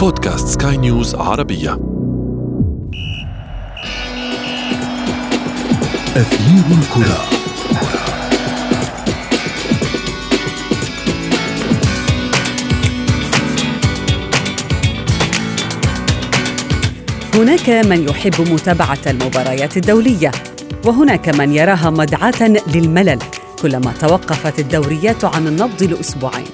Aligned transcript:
بودكاست 0.00 0.62
سكاي 0.62 0.76
نيوز 0.76 1.14
عربية. 1.14 1.72
أثير 6.16 6.64
الكرة. 6.78 7.20
هناك 17.34 17.70
من 17.70 18.08
يحب 18.08 18.52
متابعة 18.52 18.98
المباريات 19.06 19.76
الدولية 19.76 20.30
وهناك 20.84 21.28
من 21.28 21.52
يراها 21.52 21.90
مدعاة 21.90 22.42
للملل 22.74 23.18
كلما 23.62 23.92
توقفت 24.00 24.58
الدوريات 24.58 25.24
عن 25.24 25.46
النبض 25.46 25.82
لأسبوعين. 25.82 26.46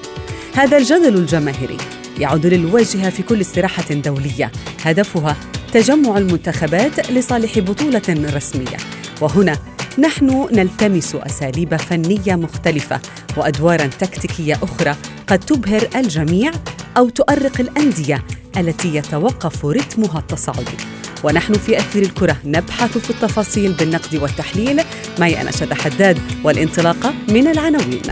هذا 0.54 0.76
الجدل 0.76 1.14
الجماهيري. 1.16 1.95
يعود 2.18 2.46
للواجهة 2.46 3.10
في 3.10 3.22
كل 3.22 3.40
استراحة 3.40 3.94
دولية. 3.94 4.52
هدفها 4.84 5.36
تجمع 5.72 6.18
المنتخبات 6.18 7.10
لصالح 7.10 7.58
بطولة 7.58 8.02
رسمية. 8.08 8.77
وهنا 9.20 9.58
نحن 9.98 10.48
نلتمس 10.52 11.14
أساليب 11.14 11.77
فنية 11.77 12.34
مختلفة 12.34 13.00
وأدوارا 13.36 13.86
تكتيكية 13.86 14.58
أخرى 14.62 14.96
قد 15.27 15.38
تبهر 15.38 15.88
الجميع 15.96 16.50
أو 16.96 17.08
تؤرق 17.08 17.60
الأندية 17.60 18.24
التي 18.56 18.96
يتوقف 18.96 19.66
رتمها 19.66 20.19
التصاعدي. 20.19 20.77
ونحن 21.24 21.52
في 21.52 21.78
أثير 21.78 22.02
الكرة 22.02 22.36
نبحث 22.44 22.98
في 22.98 23.10
التفاصيل 23.10 23.72
بالنقد 23.72 24.16
والتحليل. 24.16 24.83
معي 25.19 25.41
أنا 25.41 25.50
حداد 25.74 26.19
والانطلاقة 26.44 27.14
من 27.28 27.46
العناوين. 27.46 28.02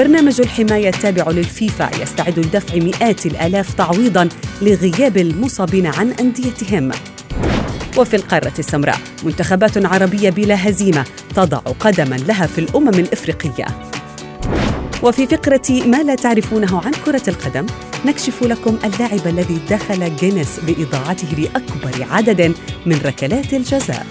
برنامج 0.00 0.40
الحماية 0.40 0.88
التابع 0.88 1.30
للفيفا 1.30 1.90
يستعد 2.02 2.38
لدفع 2.38 2.76
مئات 2.76 3.26
الآلاف 3.26 3.74
تعويضاً 3.74 4.28
لغياب 4.62 5.16
المصابين 5.16 5.86
عن 5.86 6.10
أنديتهم. 6.20 6.90
وفي 7.98 8.16
القارة 8.16 8.52
السمراء 8.58 8.98
منتخبات 9.24 9.86
عربية 9.86 10.30
بلا 10.30 10.68
هزيمة 10.68 11.04
تضع 11.34 11.58
قدما 11.58 12.14
لها 12.14 12.46
في 12.46 12.58
الأمم 12.58 12.88
الإفريقية. 12.88 13.66
وفي 15.02 15.26
فقرة 15.26 15.86
ما 15.86 16.02
لا 16.02 16.14
تعرفونه 16.14 16.80
عن 16.84 16.92
كرة 17.04 17.22
القدم 17.28 17.66
نكشف 18.06 18.42
لكم 18.42 18.78
اللاعب 18.84 19.26
الذي 19.26 19.58
دخل 19.70 20.16
جينيس 20.16 20.60
بإضاعته 20.66 21.28
لأكبر 21.38 22.06
عدد 22.10 22.54
من 22.86 23.00
ركلات 23.04 23.54
الجزاء. 23.54 24.06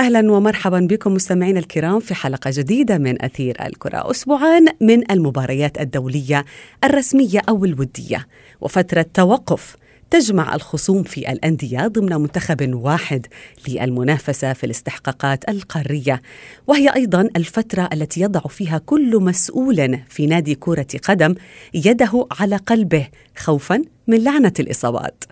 أهلا 0.00 0.32
ومرحبا 0.32 0.80
بكم 0.80 1.14
مستمعينا 1.14 1.58
الكرام 1.58 2.00
في 2.00 2.14
حلقة 2.14 2.50
جديدة 2.54 2.98
من 2.98 3.22
أثير 3.24 3.56
الكرة، 3.66 4.10
أسبوعان 4.10 4.66
من 4.80 5.10
المباريات 5.10 5.80
الدولية 5.80 6.44
الرسمية 6.84 7.40
أو 7.48 7.64
الودية، 7.64 8.26
وفترة 8.60 9.06
توقف 9.14 9.76
تجمع 10.10 10.54
الخصوم 10.54 11.02
في 11.02 11.32
الأندية 11.32 11.86
ضمن 11.86 12.16
منتخب 12.16 12.74
واحد 12.74 13.26
للمنافسة 13.68 14.52
في 14.52 14.64
الاستحقاقات 14.64 15.48
القارية، 15.48 16.22
وهي 16.66 16.88
أيضا 16.88 17.28
الفترة 17.36 17.88
التي 17.92 18.20
يضع 18.20 18.40
فيها 18.40 18.78
كل 18.78 19.16
مسؤول 19.22 19.98
في 20.08 20.26
نادي 20.26 20.54
كرة 20.54 20.86
قدم 21.04 21.34
يده 21.74 22.26
على 22.40 22.56
قلبه 22.56 23.08
خوفا 23.36 23.82
من 24.06 24.24
لعنة 24.24 24.54
الإصابات. 24.60 25.24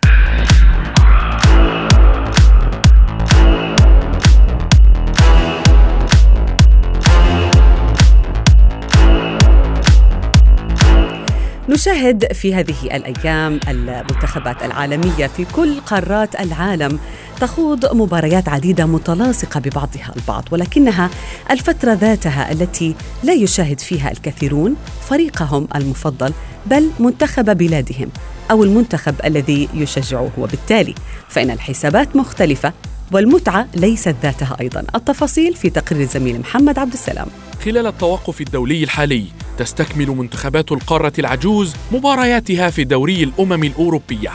نشاهد 11.79 12.33
في 12.33 12.55
هذه 12.55 12.75
الأيام 12.83 13.61
المنتخبات 13.69 14.63
العالمية 14.63 15.27
في 15.27 15.45
كل 15.45 15.81
قارات 15.81 16.41
العالم 16.41 16.99
تخوض 17.41 17.95
مباريات 17.95 18.49
عديدة 18.49 18.87
متلاصقة 18.87 19.61
ببعضها 19.61 20.13
البعض 20.17 20.45
ولكنها 20.51 21.11
الفترة 21.51 21.93
ذاتها 21.93 22.53
التي 22.53 22.95
لا 23.23 23.33
يشاهد 23.33 23.81
فيها 23.81 24.11
الكثيرون 24.11 24.77
فريقهم 25.09 25.69
المفضل 25.75 26.33
بل 26.67 26.91
منتخب 26.99 27.59
بلادهم 27.59 28.09
أو 28.51 28.65
المنتخب 28.65 29.15
الذي 29.25 29.69
يشجعوه. 29.75 30.31
وبالتالي 30.39 30.95
فإن 31.29 31.51
الحسابات 31.51 32.17
مختلفة 32.17 32.73
والمتعة 33.13 33.69
ليست 33.75 34.15
ذاتها 34.23 34.57
أيضا. 34.61 34.85
التفاصيل 34.95 35.55
في 35.55 35.71
تقرير 35.71 36.03
الزميل 36.03 36.41
محمد 36.41 36.79
عبد 36.79 36.93
السلام. 36.93 37.27
خلال 37.65 37.87
التوقف 37.87 38.41
الدولي 38.41 38.85
الحالي 38.85 39.25
تستكمل 39.59 40.07
منتخبات 40.07 40.73
القارة 40.73 41.13
العجوز 41.19 41.75
مبارياتها 41.93 42.71
في 42.71 42.85
دوري 42.85 43.23
الأمم 43.23 43.65
الأوروبية. 43.65 44.31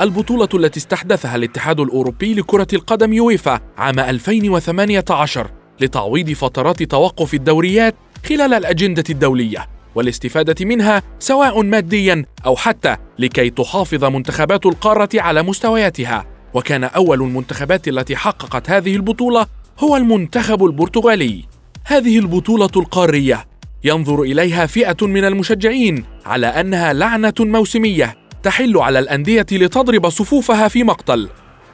البطولة 0.00 0.48
التي 0.54 0.80
استحدثها 0.80 1.36
الاتحاد 1.36 1.80
الأوروبي 1.80 2.34
لكرة 2.34 2.66
القدم 2.72 3.12
يويفا 3.12 3.60
عام 3.78 4.00
2018 4.00 5.50
لتعويض 5.80 6.30
فترات 6.30 6.82
توقف 6.82 7.34
الدوريات 7.34 7.94
خلال 8.28 8.54
الأجندة 8.54 9.04
الدولية 9.10 9.68
والاستفادة 9.94 10.64
منها 10.64 11.02
سواء 11.18 11.62
ماديا 11.62 12.24
أو 12.46 12.56
حتى 12.56 12.96
لكي 13.18 13.50
تحافظ 13.50 14.04
منتخبات 14.04 14.66
القارة 14.66 15.08
على 15.14 15.42
مستوياتها. 15.42 16.33
وكان 16.54 16.84
أول 16.84 17.22
المنتخبات 17.22 17.88
التي 17.88 18.16
حققت 18.16 18.70
هذه 18.70 18.96
البطولة 18.96 19.46
هو 19.78 19.96
المنتخب 19.96 20.64
البرتغالي. 20.64 21.44
هذه 21.84 22.18
البطولة 22.18 22.70
القارية. 22.76 23.46
ينظر 23.84 24.22
إليها 24.22 24.66
فئة 24.66 25.06
من 25.06 25.24
المشجعين 25.24 26.04
على 26.26 26.46
أنها 26.46 26.92
لعنة 26.92 27.34
موسمية 27.40 28.16
تحل 28.42 28.78
على 28.78 28.98
الأندية 28.98 29.46
لتضرب 29.52 30.08
صفوفها 30.08 30.68
في 30.68 30.84
مقتل 30.84 31.28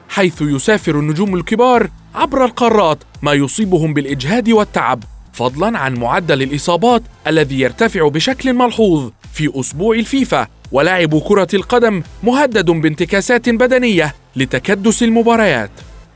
حيث 0.09 0.41
يسافر 0.41 0.99
النجوم 0.99 1.35
الكبار 1.35 1.89
عبر 2.15 2.45
القارات 2.45 3.03
ما 3.21 3.33
يصيبهم 3.33 3.93
بالإجهاد 3.93 4.49
والتعب 4.49 5.03
فضلا 5.33 5.77
عن 5.77 5.93
معدل 5.93 6.41
الإصابات 6.41 7.03
الذي 7.27 7.59
يرتفع 7.59 8.07
بشكل 8.07 8.53
ملحوظ 8.53 9.11
في 9.33 9.59
أسبوع 9.59 9.95
الفيفا 9.95 10.47
ولاعب 10.71 11.19
كرة 11.19 11.47
القدم 11.53 12.03
مهدد 12.23 12.71
بانتكاسات 12.71 13.49
بدنية 13.49 14.15
لتكدس 14.35 15.03
المباريات. 15.03 15.71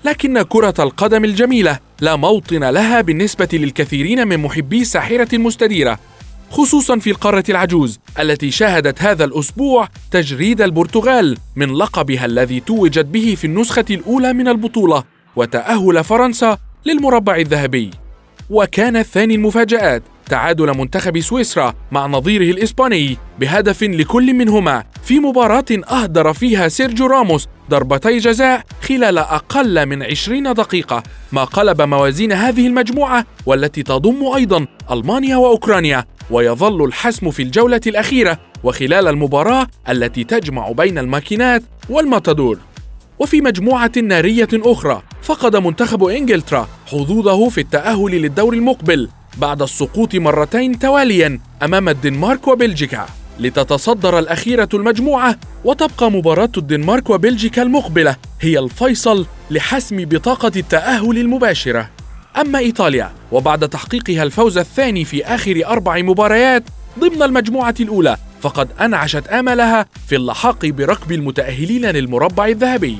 لكن 0.06 0.42
كرة 0.42 0.74
القدم 0.80 1.26
الجميلة 1.26 1.80
لا 2.02 2.16
موطن 2.16 2.64
لها 2.64 3.02
بالنسبة 3.02 3.50
للكثيرين 3.53 4.28
من 4.28 4.38
محبي 4.38 4.81
الساحرة 4.81 5.36
المستديرة 5.36 6.00
خصوصا 6.50 7.00
في 7.00 7.09
القارة 7.09 7.44
العجوز 7.50 8.00
التي 8.20 8.52
شاهدت 8.52 9.02
هذا 9.02 9.26
الأسبوع 9.26 9.90
تجريد 10.12 10.62
البرتغال 10.62 11.38
من 11.56 11.74
لقبها 11.74 12.26
الذي 12.26 12.59
توجت 12.59 13.06
به 13.06 13.36
في 13.38 13.48
النسخة 13.48 13.86
الأولى 13.90 14.34
من 14.34 14.47
البطولة 14.47 15.03
وتأهل 15.36 16.03
فرنسا 16.03 16.58
للمربع 16.86 17.36
الذهبي. 17.36 17.92
وكان 18.50 19.03
ثاني 19.03 19.36
المفاجآت 19.36 20.03
تعادل 20.30 20.78
منتخب 20.78 21.19
سويسرا 21.19 21.74
مع 21.91 22.06
نظيره 22.08 22.52
الإسباني 22.52 23.18
بهدف 23.40 23.84
لكل 23.84 24.34
منهما 24.34 24.84
في 25.03 25.19
مباراة 25.19 25.66
أهدر 25.91 26.34
فيها 26.34 26.68
سيرجيو 26.68 27.08
راموس 27.08 27.47
ضربتي 27.69 28.18
جزاء 28.18 28.64
خلال 28.81 29.18
أقل 29.18 29.85
من 29.85 30.03
20 30.03 30.53
دقيقة 30.53 31.03
ما 31.31 31.44
قلب 31.44 31.81
موازين 31.81 32.31
هذه 32.31 32.68
المجموعة 32.68 33.25
والتي 33.46 33.84
تضم 33.84 34.25
أيضا 34.35 34.68
ألمانيا 34.91 35.38
وأوكرانيا 35.38 36.06
ويظل 36.31 36.84
الحسم 36.85 37.31
في 37.31 37.44
الجولة 37.44 37.81
الأخيرة 37.88 38.38
وخلال 38.64 39.08
المباراة 39.08 39.68
التي 39.90 40.24
تجمع 40.24 40.72
بين 40.72 40.97
الماكينات 40.97 41.64
والماتادور. 41.90 42.59
وفي 43.19 43.41
مجموعة 43.41 43.91
نارية 44.03 44.47
أخرى 44.53 45.02
فقد 45.22 45.56
منتخب 45.56 46.03
إنجلترا 46.03 46.68
حظوظه 46.88 47.50
في 47.50 47.62
التأهل 47.62 48.12
للدور 48.12 48.53
المقبل 48.53 49.09
بعد 49.37 49.61
السقوط 49.61 50.16
مرتين 50.16 50.79
تواليا 50.79 51.40
أمام 51.64 51.90
الدنمارك 51.90 52.47
وبلجيكا. 52.47 53.05
لتتصدر 53.40 54.20
الأخيرة 54.20 54.70
المجموعة 54.73 55.35
وتبقى 55.66 56.11
مباراة 56.11 56.52
الدنمارك 56.58 57.09
وبلجيكا 57.09 57.61
المقبلة 57.61 58.16
هي 58.41 58.59
الفيصل 58.59 59.26
لحسم 59.52 60.05
بطاقة 60.05 60.52
التأهل 60.55 61.17
المباشرة. 61.17 61.90
أما 62.37 62.59
إيطاليا 62.59 63.11
وبعد 63.32 63.70
تحقيقها 63.70 64.23
الفوز 64.23 64.58
الثاني 64.58 65.05
في 65.05 65.26
آخر 65.26 65.61
أربع 65.66 66.02
مباريات 66.02 66.64
ضمن 66.99 67.23
المجموعة 67.23 67.76
الأولى 67.79 68.17
فقد 68.41 68.70
أنعشت 68.81 69.28
آملها 69.28 69.85
في 70.08 70.16
اللحاق 70.16 70.66
بركب 70.66 71.11
المتأهلين 71.11 71.85
للمربع 71.85 72.47
الذهبي. 72.47 72.97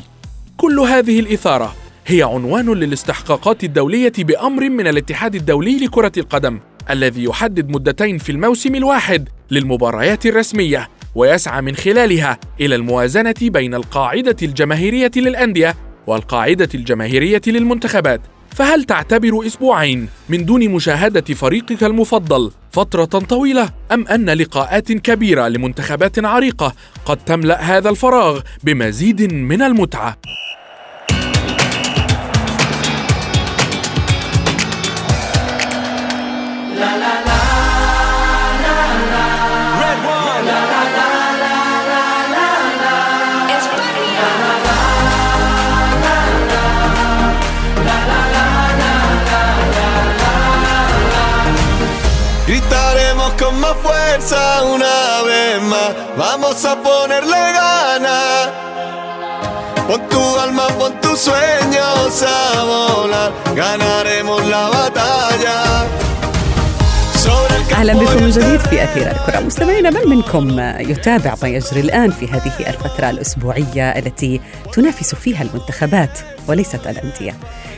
كل 0.57 0.79
هذه 0.79 1.19
الإثارة 1.19 1.75
هي 2.07 2.23
عنوان 2.23 2.73
للاستحقاقات 2.73 3.63
الدولية 3.63 4.13
بأمر 4.17 4.69
من 4.69 4.87
الاتحاد 4.87 5.35
الدولي 5.35 5.77
لكرة 5.77 6.11
القدم 6.17 6.59
الذي 6.89 7.23
يحدد 7.23 7.69
مدتين 7.69 8.17
في 8.17 8.31
الموسم 8.31 8.75
الواحد 8.75 9.29
للمباريات 9.51 10.25
الرسمية 10.25 10.89
ويسعى 11.15 11.61
من 11.61 11.75
خلالها 11.75 12.39
إلى 12.61 12.75
الموازنة 12.75 13.33
بين 13.41 13.73
القاعدة 13.73 14.35
الجماهيرية 14.43 15.11
للأندية 15.15 15.75
والقاعدة 16.07 16.69
الجماهيرية 16.75 17.41
للمنتخبات. 17.47 18.21
فهل 18.55 18.83
تعتبر 18.83 19.47
أسبوعين 19.47 20.07
من 20.29 20.45
دون 20.45 20.69
مشاهدة 20.69 21.33
فريقك 21.33 21.83
المفضل 21.83 22.51
فترة 22.71 23.05
طويلة 23.05 23.69
أم 23.91 24.07
أن 24.07 24.29
لقاءات 24.29 24.91
كبيرة 24.91 25.47
لمنتخبات 25.47 26.25
عريقة 26.25 26.73
قد 27.05 27.17
تملأ 27.17 27.61
هذا 27.61 27.89
الفراغ 27.89 28.41
بمزيد 28.63 29.33
من 29.33 29.61
المتعة؟ 29.61 30.17
Vamos 56.17 56.63
a 56.65 56.75
ponerle 56.81 57.41
ganas. 57.59 58.50
Pon 59.88 60.01
tu 60.09 60.21
alma, 60.39 60.67
pon 60.79 60.94
tus 61.01 61.19
sueños 61.19 62.23
a 62.23 62.63
volar. 62.63 63.31
Ganaremos 63.56 64.45
la 64.47 64.69
batalla. 64.69 65.85
أهلا 67.75 67.94
بكم 67.94 68.23
من 68.23 68.29
جديد 68.29 68.59
في 68.59 68.83
أثير 68.83 69.12
الكرة 69.12 69.39
مستمعينا 69.39 69.89
من 69.89 70.09
منكم 70.09 70.59
يتابع 70.91 71.35
ما 71.41 71.47
يجري 71.47 71.79
الآن 71.79 72.12
في 72.12 72.27
هذه 72.27 72.53
الفترة 72.59 73.09
الأسبوعية 73.09 73.89
التي 73.89 74.41
تنافس 74.73 75.15
فيها 75.15 75.44
المنتخبات 75.44 76.19
وليست 76.47 76.88
الأندية 76.88 77.33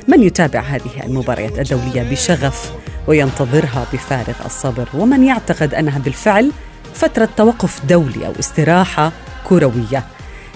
من 0.07 0.24
يتابع 0.24 0.60
هذه 0.60 1.06
المباريات 1.06 1.60
الدولية 1.60 2.04
بشغف 2.04 2.72
وينتظرها 3.07 3.86
بفارغ 3.94 4.45
الصبر 4.45 4.88
ومن 4.94 5.24
يعتقد 5.24 5.74
أنها 5.74 6.00
بالفعل 6.00 6.51
فترة 6.94 7.30
توقف 7.38 7.86
دولي 7.86 8.28
أو 8.28 8.31
استراحة 8.39 9.12
كروية. 9.50 10.04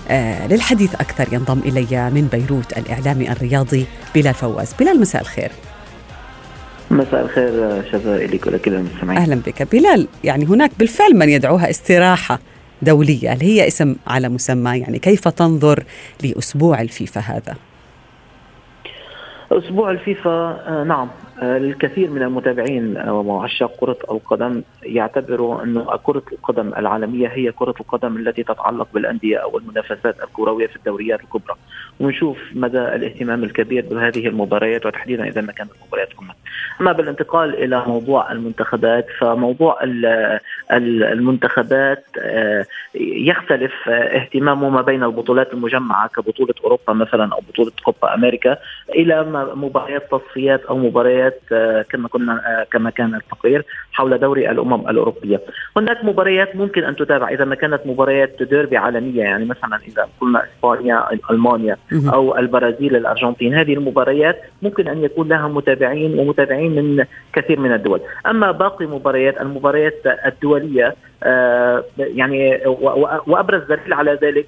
آه 0.09 0.47
للحديث 0.47 0.95
أكثر 0.95 1.33
ينضم 1.33 1.59
إلي 1.59 2.09
من 2.09 2.27
بيروت 2.31 2.77
الإعلامي 2.77 3.31
الرياضي 3.31 3.85
بلال 4.15 4.33
فواز. 4.33 4.73
بلال 4.79 5.01
مساء 5.01 5.21
الخير. 5.21 5.51
مساء 6.91 7.21
الخير 7.21 7.83
شذا 7.91 8.17
لك 8.17 8.47
ولكل 8.47 8.73
المستمعين. 8.73 9.17
أهلا 9.19 9.35
بك. 9.35 9.63
بلال 9.63 10.07
يعني 10.23 10.45
هناك 10.45 10.71
بالفعل 10.79 11.15
من 11.15 11.29
يدعوها 11.29 11.69
استراحة 11.69 12.39
دولية. 12.81 13.33
هل 13.33 13.41
هي 13.41 13.67
اسم 13.67 13.95
على 14.07 14.29
مسمى؟ 14.29 14.77
يعني 14.77 14.99
كيف 14.99 15.27
تنظر 15.27 15.83
لأسبوع 16.23 16.81
الفيفا 16.81 17.21
هذا؟ 17.21 17.55
أسبوع 19.51 19.91
الفيفا 19.91 20.29
آه 20.29 20.83
نعم. 20.87 21.09
الكثير 21.41 22.09
من 22.09 22.21
المتابعين 22.21 22.97
وعشاق 23.09 23.75
كرة 23.79 23.97
القدم 24.11 24.61
يعتبروا 24.83 25.63
أن 25.63 25.85
كرة 26.03 26.23
القدم 26.31 26.73
العالمية 26.77 27.27
هي 27.27 27.51
كرة 27.51 27.75
القدم 27.79 28.17
التي 28.17 28.43
تتعلق 28.43 28.87
بالأندية 28.93 29.37
أو 29.37 29.57
المنافسات 29.57 30.23
الكروية 30.23 30.67
في 30.67 30.75
الدوريات 30.75 31.19
الكبرى. 31.21 31.55
ونشوف 31.99 32.37
مدى 32.55 32.79
الاهتمام 32.79 33.43
الكبير 33.43 33.85
بهذه 33.91 34.27
المباريات 34.27 34.85
وتحديدا 34.85 35.27
إذا 35.27 35.41
ما 35.41 35.51
كانت 35.51 35.71
مباريات 35.87 36.13
قمة 36.13 36.33
أما 36.81 36.91
بالانتقال 36.91 37.63
إلى 37.63 37.83
موضوع 37.87 38.31
المنتخبات 38.31 39.05
فموضوع 39.19 39.79
المنتخبات 40.71 42.05
آه، 42.19 42.65
يختلف 42.95 43.89
اهتمامه 43.89 44.69
ما 44.69 44.81
بين 44.81 45.03
البطولات 45.03 45.53
المجمعة 45.53 46.07
كبطولة 46.07 46.53
أوروبا 46.63 46.93
مثلا 46.93 47.33
أو 47.33 47.39
بطولة 47.49 47.71
كوبا 47.83 48.13
أمريكا 48.13 48.57
إلى 48.89 49.23
مباريات 49.55 50.11
تصفيات 50.11 50.65
أو 50.65 50.77
مباريات 50.77 51.20
مباريات 51.21 51.41
آه، 51.51 51.81
كما 51.81 52.07
كنا 52.07 52.33
آه، 52.33 52.63
كما 52.71 52.89
كان 52.89 53.15
التقرير 53.15 53.65
حول 53.91 54.17
دوري 54.17 54.51
الأمم 54.51 54.89
الأوروبية. 54.89 55.41
هناك 55.77 56.05
مباريات 56.05 56.55
ممكن 56.55 56.83
أن 56.83 56.95
تتابع. 56.95 57.29
إذا 57.29 57.45
ما 57.45 57.55
كانت 57.55 57.81
مباريات 57.85 58.43
ديربي 58.43 58.77
عالمية 58.77 59.23
يعني 59.23 59.45
مثلا 59.45 59.79
إذا 59.87 60.07
قلنا 60.21 60.43
إسبانيا 60.43 61.05
ألمانيا 61.31 61.77
أو 62.13 62.37
البرازيل 62.37 62.95
الأرجنتين 62.95 63.55
هذه 63.55 63.73
المباريات 63.73 64.41
ممكن 64.61 64.87
أن 64.87 65.03
يكون 65.03 65.29
لها 65.29 65.47
متابعين 65.47 66.19
ومتابعين 66.19 66.75
من 66.75 67.05
كثير 67.33 67.59
من 67.59 67.73
الدول، 67.73 68.01
أما 68.27 68.51
باقي 68.51 68.85
مباريات 68.85 69.41
المباريات 69.41 70.01
الدولية 70.25 70.95
آه، 71.23 71.83
يعني 71.97 72.61
وأبرز 73.27 73.63
دليل 73.63 73.93
على 73.93 74.19
ذلك 74.21 74.47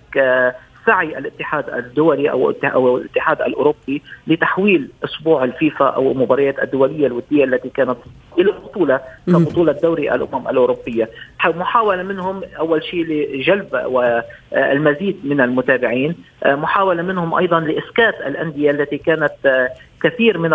سعي 0.86 1.18
الاتحاد 1.18 1.70
الدولي 1.70 2.32
أو 2.32 2.50
الاتحاد 2.98 3.42
الأوروبي 3.42 4.02
لتحويل 4.28 4.90
أسبوع 5.06 5.44
الفيفا 5.44 5.86
أو 5.86 6.12
المباريات 6.12 6.64
الدولية 6.64 7.08
الودية 7.08 7.44
التي 7.44 7.70
كانت 7.70 7.98
إلى 8.40 8.52
بطولة 8.52 9.00
كبطولة 9.28 9.72
دوري 9.72 10.16
الأمم 10.16 10.48
الأوروبية. 10.48 11.10
محاولة 11.46 12.04
منهم 12.04 12.42
أول 12.60 12.84
شيء 12.84 13.06
لجلب 13.06 13.68
والمزيد 13.86 15.20
من 15.24 15.42
المتابعين. 15.42 16.16
محاولة 16.46 17.02
منهم 17.02 17.34
أيضا 17.34 17.60
لإسكات 17.60 18.16
الأندية 18.28 18.72
التي 18.72 18.98
كانت 18.98 19.70
كثير 20.04 20.38
من 20.38 20.54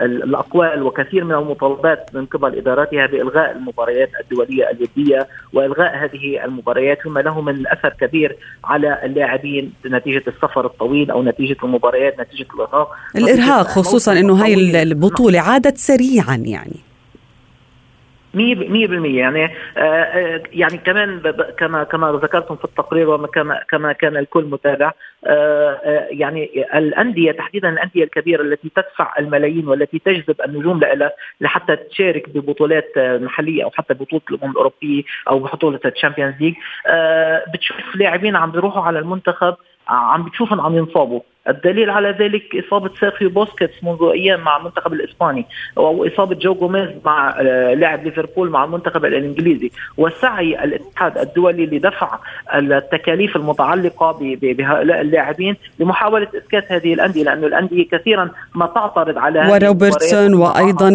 الأقوال 0.00 0.82
وكثير 0.82 1.24
من 1.24 1.34
المطالبات 1.34 2.10
من 2.14 2.26
قبل 2.26 2.58
إداراتها 2.58 3.06
بإلغاء 3.06 3.52
المباريات 3.52 4.10
الدولية 4.20 4.70
الوديه 4.70 5.28
وإلغاء 5.52 5.96
هذه 5.96 6.44
المباريات 6.44 7.06
مما 7.06 7.20
له 7.20 7.40
من 7.40 7.66
أثر 7.66 7.94
كبير 8.00 8.36
على 8.64 9.00
اللاعبين 9.04 9.72
نتيجة 9.86 10.22
السفر 10.28 10.66
الطويل 10.66 11.10
أو 11.10 11.22
نتيجة 11.22 11.56
المباريات 11.64 12.20
نتيجة 12.20 12.46
الإرهاق. 12.54 12.88
الإرهاق 13.16 13.66
خصوصا 13.66 14.12
إنه 14.12 14.44
هاي 14.44 14.82
البطولة 14.82 15.40
عادت 15.40 15.78
سريعا 15.78 16.36
يعني. 16.36 16.93
100% 18.34 19.18
يعني 19.18 19.44
آه، 19.44 19.50
آه، 19.78 20.42
يعني 20.52 20.78
كمان 20.78 21.20
كما 21.58 21.84
كما 21.84 22.12
ذكرتم 22.12 22.56
في 22.56 22.64
التقرير 22.64 23.10
وكما 23.10 23.60
كما 23.68 23.92
كان 23.92 24.16
الكل 24.16 24.44
متابع 24.44 24.92
آه، 25.26 26.08
يعني 26.10 26.66
الأندية 26.74 27.32
تحديدا 27.32 27.68
الأندية 27.68 28.04
الكبيرة 28.04 28.42
التي 28.42 28.68
تدفع 28.76 29.14
الملايين 29.18 29.68
والتي 29.68 29.98
تجذب 29.98 30.36
النجوم 30.44 30.80
لها 30.80 31.12
لحتى 31.40 31.76
تشارك 31.76 32.28
ببطولات 32.28 32.92
محلية 32.98 33.64
أو 33.64 33.70
حتى 33.70 33.94
بطولة 33.94 34.22
الأمم 34.30 34.50
الأوروبية 34.50 35.02
أو 35.28 35.38
بطولة 35.38 35.80
ال 35.84 35.89
Champions 35.89 36.34
League 36.40 36.54
بتشوف 37.54 37.76
لاعبين 37.94 38.36
عم 38.36 38.50
بيروحوا 38.50 38.82
على 38.82 38.98
المنتخب 38.98 39.56
عم 39.88 40.22
بتشوفهم 40.22 40.60
عم 40.60 40.76
ينصابوا. 40.76 41.20
الدليل 41.48 41.90
على 41.90 42.10
ذلك 42.10 42.64
إصابة 42.66 42.90
سيرخيو 43.00 43.30
بوسكيتس 43.30 43.74
منذ 43.82 43.98
أيام 44.12 44.40
مع 44.40 44.56
المنتخب 44.56 44.92
الإسباني 44.92 45.46
أو 45.78 46.06
إصابة 46.06 46.34
جو 46.34 46.54
جوميز 46.54 46.88
مع 47.04 47.34
آه، 47.40 47.74
لاعب 47.74 48.04
ليفربول 48.04 48.50
مع 48.50 48.64
المنتخب 48.64 49.04
الإنجليزي 49.04 49.70
وسعي 49.96 50.64
الاتحاد 50.64 51.18
الدولي 51.18 51.66
لدفع 51.66 52.18
التكاليف 52.54 53.36
المتعلقة 53.36 54.18
بهؤلاء 54.42 55.00
اللاعبين 55.00 55.56
لمحاولة 55.78 56.26
إسكات 56.34 56.72
هذه 56.72 56.94
الأندية 56.94 57.22
لأن 57.22 57.44
الأندية 57.44 57.88
كثيرا 57.88 58.30
ما 58.54 58.66
تعترض 58.66 59.18
على 59.18 59.48
وروبرتسون 59.50 60.34
وأيضا 60.34 60.88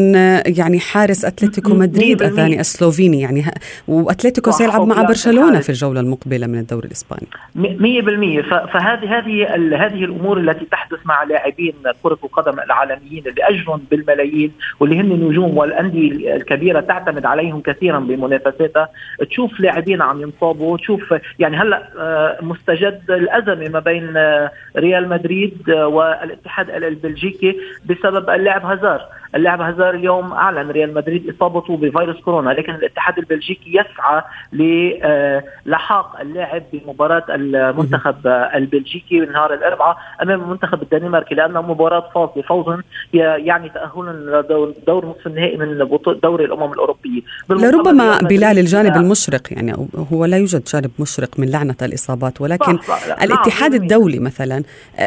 يعني 0.46 0.80
حارس 0.80 1.26
أتلتيكو 1.26 1.74
مدريد 1.74 2.22
الثاني 2.22 2.60
السلوفيني 2.60 3.22
يعني 3.22 3.44
وأتلتيكو 3.88 4.52
سيلعب 4.52 4.88
مع 4.88 5.02
برشلونة 5.02 5.60
في 5.60 5.70
الجولة 5.70 6.00
المقبلة 6.00 6.48
من 6.48 6.60
الدوري 6.60 6.88
الإسباني. 6.88 7.28
100% 7.56 8.70
فهذه 8.74 9.18
هذه 9.18 9.56
هذه 9.76 10.04
الأمور 10.04 10.39
التي 10.40 10.66
تحدث 10.66 11.00
مع 11.06 11.24
لاعبين 11.24 11.74
كرة 12.04 12.18
القدم 12.24 12.60
العالميين 12.60 13.28
اللي 13.28 13.44
أجرهم 13.44 13.82
بالملايين 13.92 14.52
واللي 14.80 15.00
هن 15.00 15.10
نجوم 15.10 15.58
والأندية 15.58 16.36
الكبيرة 16.36 16.80
تعتمد 16.80 17.26
عليهم 17.26 17.62
كثيرا 17.62 18.00
بمنافساتها. 18.00 18.90
تشوف 19.30 19.60
لاعبين 19.60 20.02
عم 20.02 20.22
ينصابوا 20.22 20.78
تشوف 20.78 21.14
يعني 21.40 21.58
هلأ 21.58 21.90
آه، 22.00 22.38
مستجد 22.42 23.02
الأزمة 23.10 23.70
ما 23.70 23.80
بين 23.80 24.18
آه، 24.18 24.52
ريال 24.78 25.10
مدريد 25.10 25.70
آه، 25.70 25.88
والاتحاد 25.88 26.70
البلجيكي 26.70 27.58
بسبب 27.86 28.30
اللاعب 28.30 28.66
هازار 28.66 29.19
اللاعب 29.36 29.62
هزار 29.62 29.96
اليوم 29.96 30.34
أعلن 30.34 30.72
ريال 30.72 30.94
مدريد 30.94 31.36
إصابته 31.36 31.78
بفيروس 31.78 32.18
كورونا 32.22 32.50
لكن 32.50 32.74
الاتحاد 32.76 33.18
البلجيكي 33.18 33.70
يسعى 33.70 34.22
للحاق 34.54 36.20
اللاعب 36.22 36.64
بمباراة 36.74 37.26
المنتخب 37.30 38.28
البلجيكي 38.28 39.20
نهار 39.20 39.54
الأربعاء 39.54 39.98
أمام 40.22 40.42
المنتخب 40.42 40.82
الدنماركي 40.82 41.36
لأنه 41.36 41.62
مباراة 41.62 42.10
فاصله 42.16 42.44
فوزا 42.44 42.82
يعني 43.14 43.70
تاهلا 43.70 44.42
لدور 44.42 45.06
نصف 45.06 45.28
النهائي 45.28 45.58
من 45.58 45.88
دوري 46.24 46.46
الأمم 46.46 46.74
الأوروبية. 46.74 47.22
لربما 47.50 48.20
بلال 48.20 48.60
الجانب 48.60 48.96
المشرق 48.96 49.42
يعني 49.52 49.90
هو 50.14 50.26
لا 50.26 50.38
يوجد 50.38 50.64
جانب 50.64 50.92
مشرق 51.00 51.40
من 51.40 51.50
لعنة 51.50 51.76
الإصابات 51.82 52.42
ولكن 52.42 52.78
صح 52.78 53.00
صح 53.00 53.08
نعم، 53.08 53.18
الاتحاد 53.24 53.72
نعم 53.72 53.82
الدولي 53.82 54.20
مثلا 54.20 54.64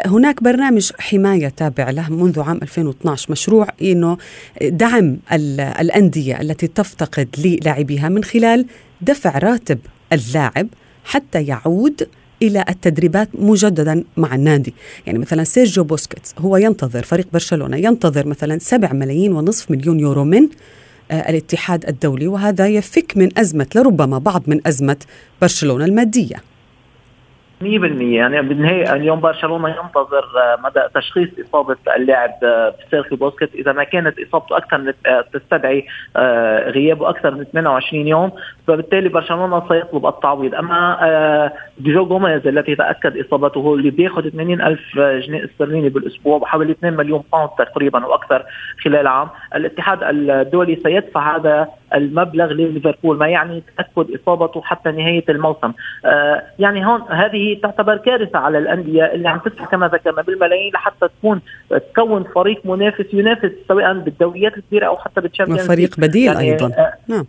هناك 0.07 0.43
برنامج 0.43 0.93
حماية 0.99 1.49
تابع 1.49 1.91
له 1.91 2.11
منذ 2.11 2.41
عام 2.41 2.57
2012 2.63 3.33
مشروع 3.33 3.67
إنه 3.83 4.12
دعم 4.63 5.19
الأندية 5.81 6.41
التي 6.41 6.67
تفتقد 6.67 7.29
للاعبيها 7.39 8.09
من 8.09 8.25
خلال 8.25 8.67
دفع 9.01 9.39
راتب 9.39 9.79
اللاعب 10.13 10.69
حتى 11.05 11.43
يعود 11.43 12.09
إلى 12.43 12.65
التدريبات 12.69 13.29
مجددا 13.35 14.05
مع 14.17 14.35
النادي. 14.35 14.75
يعني 15.07 15.19
مثلا 15.19 15.45
سيرجيو 15.45 15.85
بوسكيتس 15.85 16.35
هو 16.39 16.57
ينتظر 16.57 17.03
فريق 17.03 17.27
برشلونة 17.33 17.77
ينتظر 17.77 18.27
مثلا 18.27 18.59
7 18.59 18.93
ملايين 18.93 19.33
ونصف 19.33 19.71
مليون 19.71 20.01
يورو 20.01 20.25
من 20.25 20.49
آه، 21.11 21.31
الاتحاد 21.31 21.89
الدولي 21.89 22.27
وهذا 22.27 22.69
يفك 22.69 23.13
من 23.17 23.39
أزمة 23.39 23.67
لربما 23.75 24.19
بعض 24.19 24.43
من 24.47 24.61
أزمة 24.67 24.97
برشلونة 25.41 25.85
المادية. 25.85 26.37
100% 27.63 28.03
يعني 28.03 28.43
بالنهاية 28.43 28.95
اليوم 28.95 29.21
برشلونة 29.21 29.69
ينتظر 29.69 30.25
آه، 30.37 30.59
مدى 30.65 30.81
تشخيص 30.95 31.29
إصابة 31.49 31.77
اللاعب 31.97 32.31
آه، 32.43 32.75
سيرخي 32.91 33.17
بوسكيت 33.17 33.55
إذا 33.55 33.73
ما 33.73 33.85
كانت 33.85 34.19
إصابته 34.19 34.57
أكثر 34.57 34.79
من 34.79 34.93
آه، 35.07 35.25
تستدعي 35.33 35.87
غيابه 36.67 37.11
أكثر 37.11 37.31
من 37.31 37.45
28 37.45 38.09
يوم 38.09 38.33
فبالتالي 38.67 39.09
برشلونة 39.09 39.69
سيطلب 39.69 40.07
التعويض. 40.07 40.55
أما 40.55 41.53
جو 41.81 42.07
جوميز 42.07 42.47
التي 42.47 42.75
تأكد 42.75 43.17
إصابته 43.17 43.75
اللي 43.75 43.91
بياخذ 43.91 44.29
80 44.29 44.61
ألف 44.61 44.99
جنيه 44.99 45.45
استرليني 45.45 45.89
بالأسبوع 45.89 46.37
وحوالي 46.37 46.73
2 46.73 46.97
مليون 46.97 47.23
pound 47.33 47.51
تقريبا 47.59 48.07
وأكثر 48.07 48.45
خلال 48.85 49.07
عام 49.07 49.29
الاتحاد 49.55 49.99
الدولي 50.03 50.77
سيدفع 50.77 51.37
هذا 51.37 51.69
المبلغ 51.95 52.53
لليفربول 52.53 53.19
ما 53.19 53.29
يعني 53.29 53.63
تأكد 53.77 54.11
إصابته 54.15 54.63
حتى 54.63 54.91
نهاية 54.91 55.25
الموسم. 55.29 55.73
يعني 56.59 56.87
هون 56.87 57.03
هذه 57.11 57.61
تعتبر 57.63 57.97
كارثة 57.97 58.39
على 58.39 58.59
الأندية 58.59 59.05
اللي 59.05 59.29
عم 59.29 59.39
تدفع 59.39 59.65
كما 59.65 59.89
ذكرنا 59.89 60.23
بالملايين 60.23 60.73
لحتى 60.73 61.09
تكون 61.19 61.41
تكون 61.71 62.25
فريق 62.35 62.67
منافس 62.67 63.07
ينافس 63.13 63.51
سواء 63.69 63.99
بالدوريات 63.99 64.57
الكبيرة 64.57 64.87
أو 64.87 64.97
حتى 64.97 65.21
بالتشامبيونز 65.21 65.65
وفريق 65.65 66.01
بديل 66.01 66.33
يعني 66.33 66.53
أيضا. 66.53 66.67
آه 67.11 67.25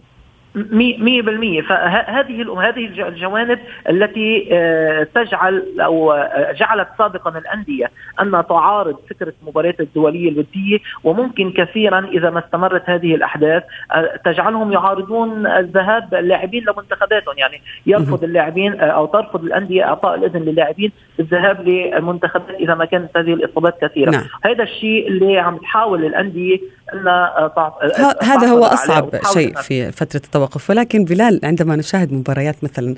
نعم 0.56 1.64
100% 1.64 1.68
فهذه 1.70 2.70
هذه 2.70 2.86
الجوانب 3.08 3.60
التي 3.90 4.50
آه، 4.52 5.08
تجعل 5.16 5.64
أو 5.80 6.12
آه، 6.12 6.52
جعلت 6.52 6.88
سابقا 6.98 7.38
الأندية 7.38 7.92
أن 8.22 8.44
تعارض 8.50 8.96
فكرة 9.10 9.34
المباريات 9.44 9.80
الدولية 9.80 10.30
الودية 10.30 10.80
وممكن 11.04 11.52
كثيرا 11.52 12.00
إذا 12.00 12.30
ما 12.30 12.40
استمرت 12.40 12.90
هذه 12.90 13.16
الأحداث 13.16 13.64
آه، 13.92 14.20
تجعلهم 14.26 14.72
يعارضون 14.72 15.48
الذهاب 15.48 16.14
اللاعبين 16.14 16.64
لمنتخباتهم. 16.64 17.38
يعني 17.38 17.62
يرفض 17.86 18.24
اللاعبين 18.24 18.80
أو 18.80 19.06
ترفض 19.06 19.44
الأندية 19.44 19.84
إعطاء 19.84 20.16
الإذن 20.16 20.42
للاعبين 20.42 20.92
بالذهاب 21.18 21.68
للمنتخبات 21.68 22.56
إذا 22.60 22.76
ما 22.76 22.86
كانت 22.86 23.18
هذه 23.18 23.34
الإصابات 23.34 23.76
كثيرة. 23.82 24.12
نعم. 24.12 24.24
هذا 24.44 24.64
الشيء 24.64 25.08
اللي 25.08 25.38
عم 25.38 25.58
تحاول 25.58 26.06
الأندية 26.06 26.58
أن 26.94 27.08
هذا 28.22 28.48
هو 28.48 28.64
أصعب 28.64 29.10
شيء 29.34 29.56
في 29.56 29.92
فترة 29.92 30.22
التوقف. 30.26 30.70
ولكن 30.70 31.06
بلال 31.06 31.40
عندما 31.44 31.76
نشاهد 31.76 32.14
مباريات 32.14 32.64
مثلا 32.64 32.96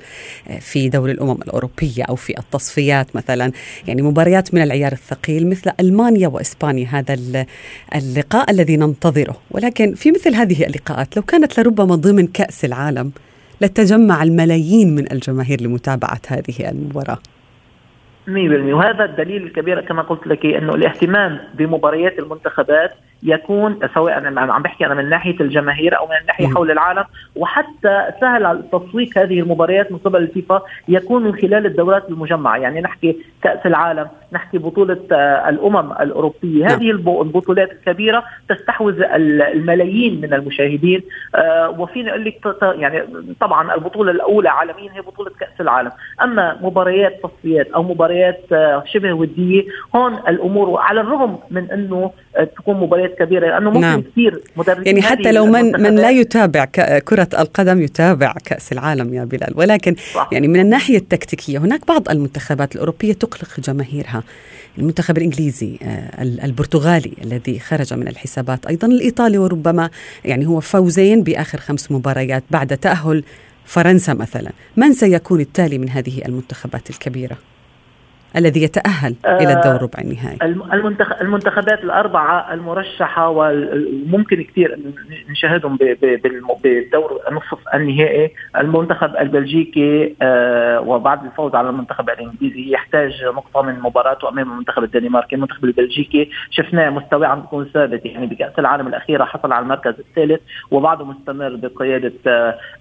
في 0.60 0.88
دوري 0.88 1.12
الأمم 1.12 1.42
الأوروبية 1.42 2.04
أو 2.08 2.14
في 2.14 2.38
التصفيات 2.38 3.16
مثلا 3.16 3.52
يعني 3.88 4.02
مباريات 4.02 4.54
من 4.54 4.62
العيار 4.62 4.92
الثقيل 4.92 5.50
مثل 5.50 5.70
ألمانيا 5.80 6.28
وإسبانيا 6.28 6.86
هذا 6.86 7.16
اللقاء 7.94 8.50
الذي 8.50 8.76
ننتظره. 8.76 9.36
ولكن 9.50 9.94
في 9.94 10.10
مثل 10.10 10.34
هذه 10.34 10.66
اللقاءات 10.66 11.16
لو 11.16 11.22
كانت 11.22 11.60
لربما 11.60 11.94
ضمن 11.94 12.26
كأس 12.26 12.64
العالم 12.64 13.12
لتجمع 13.60 14.22
الملايين 14.22 14.94
من 14.94 15.12
الجماهير 15.12 15.60
لمتابعة 15.60 16.20
هذه 16.28 16.70
المباراة. 16.70 17.18
100% 18.28 18.30
وهذا 18.74 19.04
الدليل 19.04 19.42
الكبير 19.42 19.80
كما 19.80 20.02
قلت 20.02 20.26
لك 20.26 20.46
إنه 20.46 20.74
الاهتمام 20.74 21.38
بمباريات 21.54 22.18
المنتخبات 22.18 22.92
يكون 23.22 23.78
سواء 23.94 24.38
عم 24.38 24.62
بحكي 24.62 24.86
أنا 24.86 24.94
من 24.94 25.08
ناحية 25.08 25.40
الجماهير 25.40 25.98
أو 25.98 26.06
من 26.06 26.16
الناحيه 26.20 26.46
حول 26.46 26.70
العالم 26.70 27.04
وحتى 27.36 28.06
سهل 28.20 28.62
تسويق 28.72 29.18
هذه 29.18 29.40
المباريات 29.40 29.92
من 29.92 29.98
قبل 29.98 30.22
الفيفا 30.22 30.62
يكون 30.88 31.24
من 31.24 31.34
خلال 31.34 31.66
الدورات 31.66 32.08
المجمعة. 32.08 32.56
يعني 32.56 32.80
نحكي 32.80 33.16
كأس 33.42 33.66
العالم 33.66 34.08
نحكي 34.32 34.58
بطولة 34.58 35.00
آه، 35.12 35.48
الأمم 35.48 35.92
الأوروبية. 35.92 36.64
نعم. 36.64 36.72
هذه 36.72 36.90
البطولات 36.90 37.72
الكبيرة 37.72 38.24
تستحوذ 38.48 39.02
الملايين 39.54 40.20
من 40.20 40.34
المشاهدين 40.34 41.02
آه، 41.34 41.70
وفيني 41.78 42.10
أقول 42.10 42.24
لك 42.24 42.56
يعني 42.62 43.02
طبعا 43.40 43.74
البطولة 43.74 44.10
الأولى 44.10 44.48
عالميا 44.48 44.92
هي 44.92 45.00
بطولة 45.00 45.30
كأس 45.40 45.60
العالم. 45.60 45.90
أما 46.22 46.58
مباريات 46.62 47.20
تصفيات 47.22 47.70
أو 47.70 47.82
مباريات 47.82 48.52
آه، 48.52 48.82
شبه 48.86 49.12
ودية 49.12 49.64
هون 49.96 50.14
الأمور 50.28 50.80
على 50.80 51.00
الرغم 51.00 51.38
من 51.50 51.70
إنه 51.70 52.10
تكون 52.56 52.76
مباريات 52.76 53.05
كبيرة 53.18 53.46
لأنه 53.46 53.70
ممكن 53.70 53.80
نعم. 53.80 54.02
كثير 54.02 54.40
مدربين 54.56 54.86
يعني 54.86 55.02
حتى 55.02 55.32
لو 55.32 55.46
من 55.46 55.82
من 55.82 55.94
لا 55.94 56.10
يتابع 56.10 56.64
كرة 57.04 57.28
القدم 57.38 57.82
يتابع 57.82 58.34
كأس 58.44 58.72
العالم 58.72 59.14
يا 59.14 59.24
بلال. 59.24 59.52
ولكن 59.56 59.94
صح. 60.14 60.28
يعني 60.32 60.48
من 60.48 60.60
الناحية 60.60 60.96
التكتيكية 60.96 61.58
هناك 61.58 61.86
بعض 61.86 62.08
المنتخبات 62.08 62.74
الأوروبية 62.74 63.12
تقلق 63.12 63.60
جماهيرها. 63.60 64.22
المنتخب 64.78 65.18
الإنجليزي 65.18 65.78
آه، 65.82 66.22
البرتغالي 66.22 67.12
الذي 67.24 67.58
خرج 67.58 67.94
من 67.94 68.08
الحسابات 68.08 68.66
أيضا 68.66 68.88
الإيطالي 68.88 69.38
وربما 69.38 69.90
يعني 70.24 70.46
هو 70.46 70.60
فوزين 70.60 71.22
بآخر 71.22 71.58
خمس 71.58 71.92
مباريات 71.92 72.44
بعد 72.50 72.78
تأهل 72.78 73.24
فرنسا 73.64 74.14
مثلا. 74.14 74.50
من 74.76 74.92
سيكون 74.92 75.40
التالي 75.40 75.78
من 75.78 75.88
هذه 75.88 76.22
المنتخبات 76.26 76.90
الكبيرة؟ 76.90 77.36
الذي 78.36 78.62
يتأهل 78.62 79.14
إلى 79.26 79.52
الدور 79.52 79.74
آه، 79.74 79.82
ربع 79.82 79.98
النهائي. 79.98 80.38
المنتخبات 81.20 81.84
الأربعة 81.84 82.54
المرشحة 82.54 83.28
وممكن 83.28 84.42
كثير 84.42 84.78
نشاهدهم 85.30 85.78
بالدور 86.62 87.20
نصف 87.30 87.58
النهائي. 87.74 88.30
المنتخب 88.58 89.16
البلجيكي 89.16 90.14
آه، 90.22 90.80
وبعد 90.80 91.24
الفوز 91.24 91.54
على 91.54 91.68
المنتخب 91.68 92.10
الإنجليزي 92.10 92.72
يحتاج 92.72 93.24
نقطة 93.24 93.62
من 93.62 93.80
مباراته 93.80 94.28
أمام 94.28 94.52
المنتخب 94.52 94.84
الدنماركي. 94.84 95.34
المنتخب 95.34 95.64
البلجيكي 95.64 96.30
شفناه 96.50 96.90
مستواه 96.90 97.26
عم 97.26 97.40
بيكون 97.40 97.64
ثابت 97.74 98.06
يعني 98.06 98.26
بكأس 98.26 98.58
العالم 98.58 98.86
الأخيرة 98.86 99.24
حصل 99.24 99.52
على 99.52 99.62
المركز 99.62 99.94
الثالث 99.98 100.40
وبعده 100.70 101.04
مستمر 101.04 101.56
بقيادة 101.56 102.12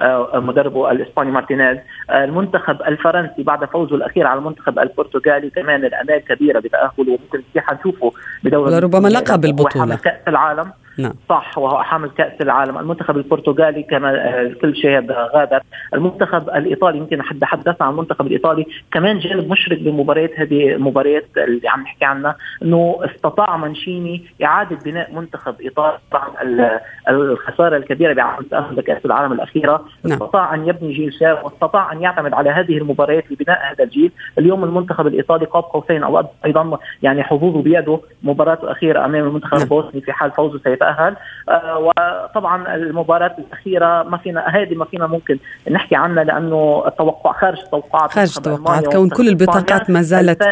آه، 0.02 0.30
مدربه 0.34 0.92
الإسباني 0.92 1.32
مارتينيز. 1.32 1.78
المنتخب 2.12 2.82
الفرنسي 2.82 3.44
بعد 3.44 3.66
فوزه 3.66 3.96
الأخير 3.96 4.28
على 4.28 4.40
المنتخب 4.40 4.80
البرتغالي 4.80 5.45
بالتالي 5.46 5.64
كمان 5.64 5.86
الامال 5.86 6.20
كبيره 6.26 6.60
بتاهله 6.60 6.92
وممكن 6.98 7.44
حنشوفه 7.58 8.12
بدوري 8.44 8.80
ربما 8.80 9.08
لقب 9.08 9.46
البطوله 9.46 9.96
كأس 9.96 10.28
العالم. 10.28 10.72
نعم. 10.98 11.14
صح 11.30 11.58
وهو 11.58 11.84
حامل 11.84 12.10
كأس 12.10 12.42
العالم. 12.42 12.78
المنتخب 12.78 13.18
البرتغالي 13.18 13.84
كما 13.84 14.42
الكل 14.42 14.76
شاهد 14.76 15.12
غادر 15.12 15.62
المنتخب 15.94 16.50
الإيطالي 16.50 16.98
يمكن 16.98 17.22
حد 17.22 17.44
حدثنا 17.44 17.88
عن 17.88 17.92
المنتخب 17.92 18.28
الإيطالي 18.28 18.66
كمان 18.92 19.20
جانب 19.20 19.50
مشرق 19.50 19.80
بمباريات 19.80 20.40
هذه 20.40 20.74
المباريات 20.74 21.26
اللي 21.38 21.70
عم 21.70 21.82
نحكي 21.82 22.06
عنها 22.06 22.36
إنه 22.64 23.00
استطاع 23.02 23.58
مانشيني 23.58 24.24
إعادة 24.44 24.78
بناء 24.86 25.14
منتخب 25.14 25.62
ايطاليا 25.62 26.00
طبعا 26.12 26.30
الخسارة 27.10 27.78
الكبيرة 27.78 28.14
بعام 28.14 28.46
لكاس 28.72 29.06
العالم 29.06 29.34
الأخيرة. 29.34 29.86
نعم. 30.04 30.14
استطاع 30.14 30.54
أن 30.54 30.68
يبني 30.68 30.94
جيل 30.94 31.14
شاب 31.14 31.46
واستطاع 31.46 31.92
أن 31.92 32.02
يعتمد 32.02 32.34
على 32.34 32.50
هذه 32.50 32.78
المباريات 32.78 33.32
لبناء 33.32 33.72
هذا 33.72 33.84
الجيل. 33.84 34.12
اليوم 34.40 34.64
المنتخب 34.64 35.08
الإيطالي 35.08 35.46
قاب 35.46 35.64
قوسين 35.64 36.04
أو 36.04 36.24
أيضا 36.46 36.78
يعني 37.04 37.24
حظوظه 37.24 37.62
بيده. 37.62 38.00
مباراته 38.24 38.64
الأخيرة 38.64 39.06
أمام 39.06 39.28
المنتخب 39.28 39.54
نعم. 39.54 39.64
البوسني 39.64 40.02
في 40.02 40.12
حال 40.12 40.32
فوزه 40.32 40.60
سيتأهل 40.64 40.85
تتأهل. 40.86 41.16
آه، 41.50 41.78
وطبعا 41.78 42.76
المباراة 42.76 43.36
الأخيرة 43.40 44.04
ما 44.04 44.18
فينا 44.18 44.48
هذه 44.48 44.76
ما 44.76 44.86
فينا 44.86 45.08
ممكن 45.08 45.38
نحكي 45.72 45.96
عنها 45.96 46.24
لأنه 46.24 46.84
التوقع 46.88 47.32
خارج 47.32 47.60
التوقعات 47.60 48.12
خارج 48.12 48.34
التوقعات 48.38 48.88
كون 48.88 49.10
كل 49.10 49.28
البطاقات 49.28 49.90
ما 49.90 50.02
زالت 50.02 50.44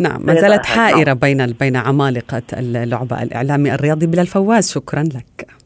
نعم 0.00 0.26
ما 0.26 0.34
زالت 0.34 0.66
حائرة 0.66 1.12
بين 1.12 1.46
بين 1.46 1.76
عمالقة 1.76 2.42
اللعبة 2.52 3.22
الإعلامي 3.22 3.74
الرياضي 3.74 4.06
بلا 4.06 4.22
الفواز 4.22 4.72
شكرا 4.72 5.02
لك. 5.02 5.61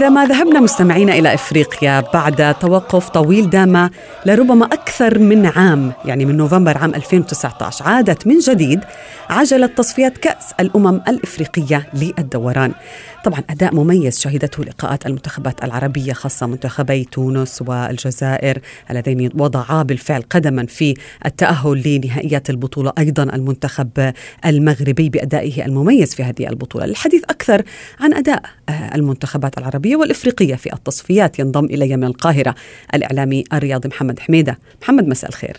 إذا 0.00 0.08
ما 0.08 0.26
ذهبنا 0.26 0.60
مستمعين 0.60 1.10
إلى 1.10 1.34
إفريقيا 1.34 2.00
بعد 2.00 2.54
توقف 2.54 3.08
طويل 3.08 3.50
دام 3.50 3.90
لربما 4.26 4.66
أكثر 4.66 5.18
من 5.18 5.46
عام 5.46 5.92
يعني 6.04 6.24
من 6.24 6.36
نوفمبر 6.36 6.78
عام 6.78 6.94
2019 6.94 7.84
عادت 7.84 8.26
من 8.26 8.38
جديد 8.38 8.80
عجلة 9.30 9.66
تصفيات 9.66 10.18
كأس 10.18 10.52
الأمم 10.60 11.00
الإفريقية 11.08 11.88
للدوران. 11.94 12.72
طبعا 13.24 13.40
أداء 13.50 13.74
مميز 13.74 14.18
شهدته 14.18 14.64
لقاءات 14.64 15.06
المنتخبات 15.06 15.64
العربية 15.64 16.12
خاصة 16.12 16.46
منتخبي 16.46 17.04
تونس 17.04 17.62
والجزائر 17.66 18.58
اللذين 18.90 19.30
وضعا 19.34 19.82
بالفعل 19.82 20.22
قدما 20.30 20.66
في 20.66 20.94
التأهل 21.26 21.82
لنهائيات 21.86 22.50
البطولة 22.50 22.92
أيضا 22.98 23.22
المنتخب 23.22 24.12
المغربي 24.46 25.08
بأدائه 25.08 25.66
المميز 25.66 26.14
في 26.14 26.22
هذه 26.22 26.48
البطولة. 26.48 26.84
الحديث 26.84 27.24
أكثر 27.24 27.62
عن 28.00 28.14
أداء 28.14 28.42
المنتخبات 28.94 29.58
العربية 29.58 29.89
والإفريقية 29.96 30.54
في 30.54 30.72
التصفيات 30.72 31.38
ينضم 31.38 31.64
إلي 31.64 31.96
من 31.96 32.04
القاهرة 32.04 32.54
الإعلامي 32.94 33.44
الرياضي 33.52 33.88
محمد 33.88 34.18
حميدة. 34.18 34.58
محمد 34.82 35.08
مساء 35.08 35.30
الخير. 35.30 35.56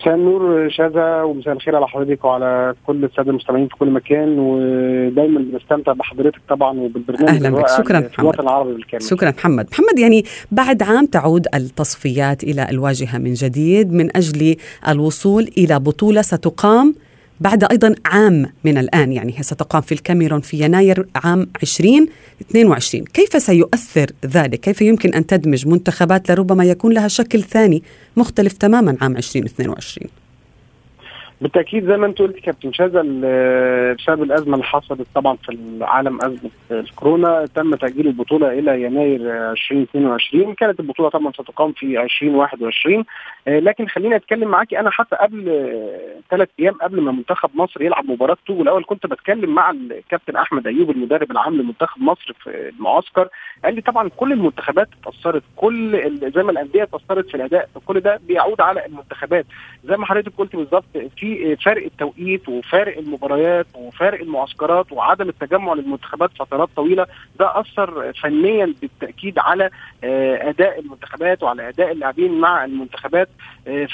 مساء 0.00 0.14
النور 0.14 0.70
شاذة 0.70 1.24
ومساء 1.24 1.54
الخير 1.54 1.76
على 1.76 1.88
حضرتك 1.88 2.24
وعلى 2.24 2.74
كل 2.86 3.04
السادة 3.04 3.30
المستمعين 3.30 3.68
في 3.68 3.74
كل 3.74 3.90
مكان. 3.90 4.38
ودايما 4.38 5.40
بنستمتع 5.40 5.92
بحضرتك 5.92 6.40
طبعا 6.48 6.80
وبالبرنامج 6.80 7.28
أهلا 7.28 7.50
بك. 7.50 7.68
شكرا 7.68 8.00
في 8.00 8.18
الوطن 8.18 8.42
العربي 8.42 8.72
بالكامل. 8.72 9.02
شكرا 9.02 9.30
محمد. 9.30 9.66
محمد 9.72 9.98
يعني 9.98 10.24
بعد 10.50 10.82
عام 10.82 11.06
تعود 11.06 11.46
التصفيات 11.54 12.44
إلى 12.44 12.66
الواجهة 12.70 13.18
من 13.18 13.32
جديد 13.32 13.92
من 13.92 14.16
أجل 14.16 14.56
الوصول 14.88 15.48
إلى 15.58 15.78
بطولة 15.78 16.22
ستقام 16.22 16.94
بعد 17.40 17.64
أيضا 17.64 17.94
عام 18.04 18.46
من 18.64 18.78
الآن 18.78 19.12
يعني 19.12 19.38
هي 19.38 19.42
ستقام 19.42 19.82
في 19.82 19.92
الكاميرون 19.92 20.40
في 20.40 20.60
يناير 20.60 21.06
عام 21.16 21.48
2022 21.62 23.04
كيف 23.04 23.42
سيؤثر 23.42 24.06
ذلك؟ 24.26 24.60
كيف 24.60 24.82
يمكن 24.82 25.14
أن 25.14 25.26
تدمج 25.26 25.66
منتخبات 25.66 26.30
لربما 26.30 26.64
يكون 26.64 26.92
لها 26.92 27.08
شكل 27.08 27.42
ثاني 27.42 27.82
مختلف 28.16 28.52
تماما 28.52 28.96
عام 29.00 29.16
2022 29.16 30.27
بالتأكيد 31.40 31.86
زي 31.86 31.96
ما 31.96 32.06
انت 32.06 32.18
قلت 32.18 32.38
كابتن 32.38 32.72
شاذة 32.72 33.02
بسبب 33.98 34.22
الأزمة 34.22 34.54
اللي 34.54 34.64
حصلت 34.64 35.06
طبعا 35.14 35.36
في 35.36 35.48
العالم 35.52 36.22
أزمة 36.22 36.50
الكورونا 36.70 37.46
تم 37.54 37.74
تأجيل 37.74 38.06
البطولة 38.06 38.58
إلى 38.58 38.82
يناير 38.82 39.20
2022 39.50 40.54
كانت 40.54 40.80
البطولة 40.80 41.08
طبعا 41.08 41.32
ستقام 41.32 41.72
في 41.72 42.02
2021 42.02 43.04
لكن 43.46 43.86
خليني 43.86 44.16
أتكلم 44.16 44.48
معاكي. 44.48 44.80
أنا 44.80 44.90
حتى 44.90 45.16
قبل 45.16 45.44
ثلاث 46.30 46.48
أيام 46.60 46.74
قبل 46.74 47.00
ما 47.00 47.12
منتخب 47.12 47.50
مصر 47.54 47.82
يلعب 47.82 48.10
مباراة 48.10 48.36
توجو 48.46 48.62
الأول 48.62 48.84
كنت 48.84 49.06
بتكلم 49.06 49.54
مع 49.54 49.70
الكابتن 49.70 50.36
أحمد 50.36 50.66
أيوب 50.66 50.90
المدرب 50.90 51.30
العام 51.30 51.56
لمنتخب 51.56 52.02
مصر 52.02 52.32
في 52.42 52.68
المعسكر. 52.68 53.28
قال 53.64 53.74
لي 53.74 53.80
طبعا 53.80 54.10
كل 54.16 54.32
المنتخبات 54.32 54.88
اتأثرت 55.02 55.42
كل 55.56 55.90
زي 56.34 56.42
ما 56.42 56.50
الأندية 56.50 56.82
اتأثرت 56.82 57.28
في 57.28 57.34
الأداء 57.34 57.68
كل 57.86 58.00
ده 58.00 58.20
بيعود 58.28 58.60
على 58.60 58.86
المنتخبات. 58.86 59.46
زي 59.84 59.96
ما 59.96 60.06
حضرتك 60.06 60.32
قلت 60.38 60.56
بالظبط 60.56 60.84
في 61.16 61.27
فرق 61.64 61.84
التوقيت 61.84 62.48
وفارق 62.48 62.98
المباريات 62.98 63.66
وفارق 63.74 64.20
المعسكرات 64.20 64.92
وعدم 64.92 65.28
التجمع 65.28 65.74
للمنتخبات 65.74 66.30
فترات 66.38 66.68
طويلة 66.76 67.06
ده 67.38 67.60
أثر 67.60 68.12
فنيا 68.12 68.74
بالتأكيد 68.82 69.38
على 69.38 69.70
أداء 70.48 70.80
المنتخبات 70.80 71.42
وعلى 71.42 71.68
أداء 71.68 71.92
اللاعبين 71.92 72.40
مع 72.40 72.64
المنتخبات 72.64 73.28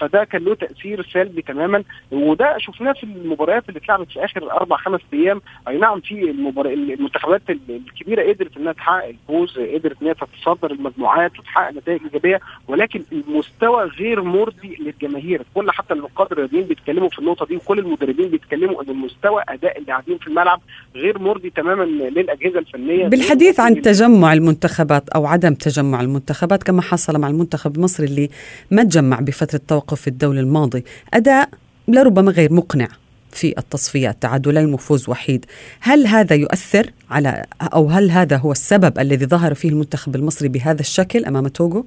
فده 0.01 0.25
كان 0.25 0.45
له 0.45 0.55
تأثير 0.55 1.03
سلبي 1.03 1.43
تماما 1.43 1.85
وده 2.11 2.59
شفناه 2.59 2.93
في 2.93 3.05
المباريات 3.05 3.69
اللي 3.69 3.79
اتلعبت 3.79 4.11
في 4.11 4.25
آخر 4.25 4.51
أربع 4.53 4.77
خمس 4.77 5.01
أيام. 5.13 5.41
أي 5.69 5.79
نعم 5.79 6.01
في 6.01 6.31
المنتخبات 6.71 7.43
الكبيرة 7.69 8.33
قدرت 8.33 8.57
إنها 8.57 8.73
تحقق 8.73 9.05
الفوز 9.09 9.59
قدرت 9.59 10.03
إنها 10.03 10.13
تتصدر 10.13 10.71
المجموعات 10.71 11.39
وتحقق 11.39 11.71
نتائج 11.73 12.01
إيجابية 12.05 12.41
ولكن 12.69 13.03
المستوى 13.13 13.85
غير 13.85 14.23
مرضي 14.23 14.77
للجماهير. 14.81 15.43
كل 15.55 15.71
حتى 15.71 15.95
النقاد 15.95 16.33
الرياضيين 16.33 16.65
بيتكلموا 16.65 17.09
في 17.09 17.19
النقطة 17.25 17.47
دي 17.47 17.57
وكل 17.57 17.79
المدربين 17.79 18.31
بيتكلموا 18.31 18.83
إن 18.83 18.91
المستوى 18.91 19.43
أداء 19.49 19.79
اللاعبين 19.79 20.19
في 20.19 20.27
الملعب 20.27 20.61
غير 20.95 21.19
مرضي 21.19 21.51
تماما 21.51 21.85
للأجهزة 21.85 22.59
الفنية 22.59 23.09
بالحديث 23.09 23.61
عن 23.61 23.83
تجمع 23.83 24.33
المنتخبات 24.33 25.09
أو 25.09 25.27
عدم 25.27 25.55
تجمع 25.55 26.01
المنتخبات 26.01 26.63
كما 26.63 26.83
حصل 26.83 27.19
مع 27.19 27.29
المنتخب 27.29 27.77
المصري 27.77 28.07
اللي 28.07 28.31
ما 28.71 28.85
تجمع 28.85 29.21
بفترة 29.21 29.61
توقف 29.69 30.09
الدولي 30.09 30.41
الماضي 30.41 30.85
أداء 31.15 31.49
لربما 31.89 32.31
غير 32.31 32.53
مقنع 32.53 32.89
في 33.31 33.55
التصفيات 33.59 34.23
تعادلين 34.23 34.75
وفوز 34.75 35.09
وحيد 35.09 35.47
هل 35.81 36.07
هذا 36.07 36.37
يؤثر 36.37 36.91
على 37.11 37.45
أو 37.63 37.89
هل 37.89 38.11
هذا 38.11 38.37
هو 38.37 38.53
السبب 38.53 38.99
الذي 38.99 39.27
ظهر 39.27 39.55
فيه 39.55 39.69
المنتخب 39.69 40.17
المصري 40.17 40.49
بهذا 40.49 40.81
الشكل 40.81 41.25
أمام 41.25 41.49
توغو؟ 41.49 41.87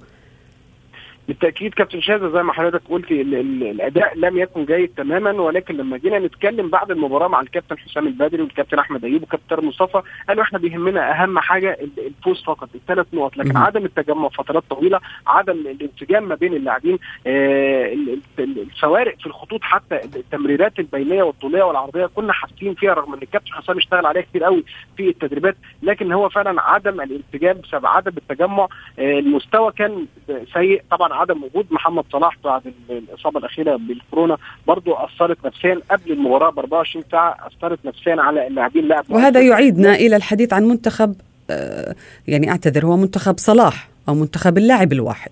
بالتأكيد 1.28 1.74
كابتن 1.74 2.02
شاذة 2.02 2.30
زي 2.30 2.44
ما 2.44 2.54
حضرتك 2.54 2.82
قلتي 2.90 3.22
الأداء 3.22 4.18
لم 4.18 4.38
يكن 4.38 4.66
جيد 4.66 4.92
تماما 4.98 5.32
ولكن 5.32 5.78
لما 5.78 5.98
جينا 5.98 6.20
نتكلم 6.20 6.70
بعد 6.70 6.92
المباراة 6.92 7.28
مع 7.28 7.42
الكابتن 7.42 7.78
حسام 7.78 8.08
البدري 8.08 8.42
والكابتن 8.42 8.80
أحمد 8.80 9.06
أيوب 9.06 9.22
والكابتن 9.22 9.66
مصطفى 9.66 10.02
قالوا 10.28 10.44
إحنا 10.44 10.60
بيهمنا 10.60 11.12
أهم 11.24 11.40
حاجة 11.40 11.78
الفوز 11.98 12.44
فقط 12.44 12.70
الثلاث 12.76 13.08
نقط 13.14 13.38
لكن 13.38 13.58
عدم 13.58 13.86
التجمع 13.86 14.30
فترات 14.30 14.64
طويلة 14.70 15.00
عدم 15.28 15.54
الانسجام 15.54 16.24
ما 16.28 16.36
بين 16.36 16.54
اللاعبين 16.54 16.98
آه 17.28 17.96
الفوارق 18.40 19.16
في 19.20 19.26
الخطوط 19.26 19.62
حتى 19.64 19.96
التمريرات 20.16 20.80
البينية 20.80 21.24
والطولية 21.24 21.64
والعرضية 21.64 22.06
كنا 22.06 22.34
حاسين 22.34 22.74
فيها 22.74 22.94
رغم 22.94 23.14
إن 23.14 23.20
الكابتن 23.22 23.54
حسام 23.54 23.78
اشتغل 23.78 24.06
عليها 24.06 24.22
كتير 24.22 24.44
قوي 24.44 24.64
في 24.98 25.10
التدريبات 25.10 25.56
لكن 25.84 26.12
هو 26.12 26.30
فعلا 26.30 26.62
عدم 26.62 27.02
الانسجام 27.02 27.58
بسبب 27.64 27.86
عدم 27.86 28.12
التجمع 28.18 28.68
آه 29.00 29.20
المستوى 29.20 29.72
كان 29.72 30.06
سيء. 30.54 30.82
طبعا 30.92 31.14
عدم 31.18 31.44
وجود 31.44 31.66
محمد 31.72 32.04
صلاح 32.12 32.38
بعد 32.44 32.62
الإصابة 32.90 33.40
الأخيرة 33.40 33.76
بالكورونا 33.76 34.38
برضه 34.68 35.06
أثرت 35.06 35.38
نفسيا 35.46 35.80
قبل 35.92 36.12
المباراة 36.12 36.50
ب 36.50 36.60
24 36.60 37.06
ساعة 37.12 37.38
أثرت 37.48 37.80
نفسيا 37.86 38.16
على 38.20 38.48
اللاعبين 38.48 38.88
لاعب 38.88 39.06
وهذا 39.10 39.42
يعيدنا 39.42 39.96
إلى 39.96 40.16
الحديث 40.16 40.54
عن 40.54 40.64
منتخب 40.64 41.16
آه 41.50 41.96
يعني 42.28 42.52
أعتذر 42.52 42.86
هو 42.86 42.98
منتخب 42.98 43.38
صلاح 43.38 43.90
أو 44.10 44.14
منتخب 44.16 44.58
اللاعب 44.58 44.94
الواحد. 44.94 45.32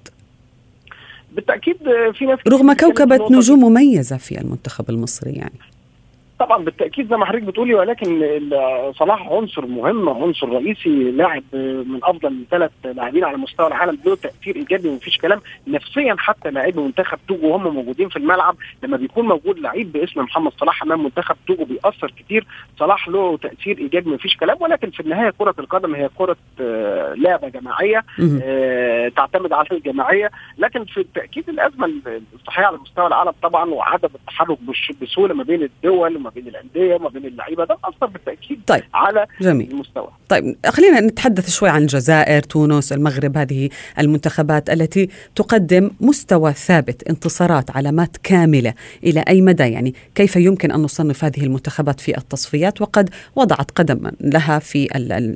بالتأكيد 1.31 1.77
في 2.13 2.25
ناس 2.25 2.39
رغم 2.47 2.73
كوكبة 2.73 3.27
نجوم 3.31 3.59
مميزة 3.59 4.17
في 4.17 4.41
المنتخب 4.41 4.89
المصري 4.89 5.31
يعني. 5.31 5.59
طبعا 6.39 6.63
بالتأكيد 6.63 7.09
زي 7.09 7.17
ما 7.17 7.25
حضرتك 7.25 7.43
بتقولي 7.43 7.73
ولكن 7.73 8.39
صلاح 8.95 9.27
عنصر 9.27 9.65
مهم 9.65 10.09
عنصر 10.09 10.49
رئيسي 10.49 11.11
لاعب 11.11 11.43
من 11.85 11.99
أفضل 12.03 12.45
ثلاث 12.51 12.71
لاعبين 12.85 13.23
على 13.23 13.37
مستوى 13.37 13.67
العالم 13.67 13.97
له 14.05 14.15
تأثير 14.15 14.55
إيجابي 14.55 14.89
ومفيش 14.89 15.17
كلام. 15.17 15.41
نفسيا 15.67 16.15
حتى 16.19 16.51
لاعبي 16.51 16.79
منتخب 16.81 17.17
توجو 17.27 17.47
وهم 17.47 17.73
موجودين 17.75 18.09
في 18.09 18.15
الملعب 18.15 18.55
لما 18.83 18.97
بيكون 18.97 19.25
موجود 19.27 19.59
لعيب 19.59 19.91
باسم 19.91 20.21
محمد 20.21 20.51
صلاح 20.59 20.83
أمام 20.83 21.03
منتخب 21.03 21.35
توجو 21.47 21.65
بيأثر 21.65 22.11
كتير. 22.17 22.47
صلاح 22.79 23.07
له 23.07 23.37
تأثير 23.37 23.77
إيجابي 23.77 24.09
مفيش 24.09 24.37
كلام 24.37 24.57
ولكن 24.59 24.89
في 24.89 24.99
النهاية 24.99 25.33
كرة 25.37 25.55
القدم 25.59 25.95
هي 25.95 26.09
كرة 26.17 26.37
لعبة 27.15 27.47
جماعية 27.47 28.03
تعتمد 29.15 29.53
على 29.53 29.67
الجماعية. 29.71 30.31
لكن 30.57 30.85
في 30.85 30.99
التأكيد 30.99 31.49
الأزمة 31.49 31.91
الصحية 32.33 32.65
على 32.65 32.77
مستوى 32.77 33.07
العالم 33.07 33.31
طبعا 33.43 33.69
وعدم 33.69 34.09
التحرك 34.15 34.57
بسهولة 35.01 35.33
ما 35.33 35.43
بين 35.43 35.63
الدول 35.63 36.24
وما 36.25 36.33
بين 36.33 36.47
الأندية 36.47 36.95
وما 36.95 37.09
بين 37.09 37.25
اللعيبة 37.25 37.65
ده 37.65 37.77
أثر 37.83 38.05
بالتأكيد 38.05 38.61
طيب. 38.67 38.83
على 38.93 39.27
جميل. 39.41 39.71
المستوى 39.71 40.07
طيب 40.29 40.55
خلينا 40.65 40.99
نتحدث 40.99 41.49
شوي 41.49 41.69
عن 41.69 41.81
الجزائر 41.81 42.41
تونس 42.41 42.93
المغرب 42.93 43.37
هذه 43.37 43.69
المنتخبات 43.99 44.69
التي 44.69 45.09
تقدم 45.35 45.91
مستوى 45.99 46.53
ثابت 46.53 47.07
انتصارات 47.09 47.77
علامات 47.77 48.17
كاملة 48.23 48.73
إلى 49.03 49.23
أي 49.27 49.41
مدى 49.41 49.63
يعني 49.63 49.93
كيف 50.15 50.35
يمكن 50.35 50.71
أن 50.71 50.79
نصنف 50.79 51.23
هذه 51.23 51.43
المنتخبات 51.43 51.99
في 51.99 52.17
التصفيات 52.17 52.81
وقد 52.81 53.09
وضعت 53.35 53.71
قدما 53.71 54.11
لها 54.21 54.59
في 54.59 54.87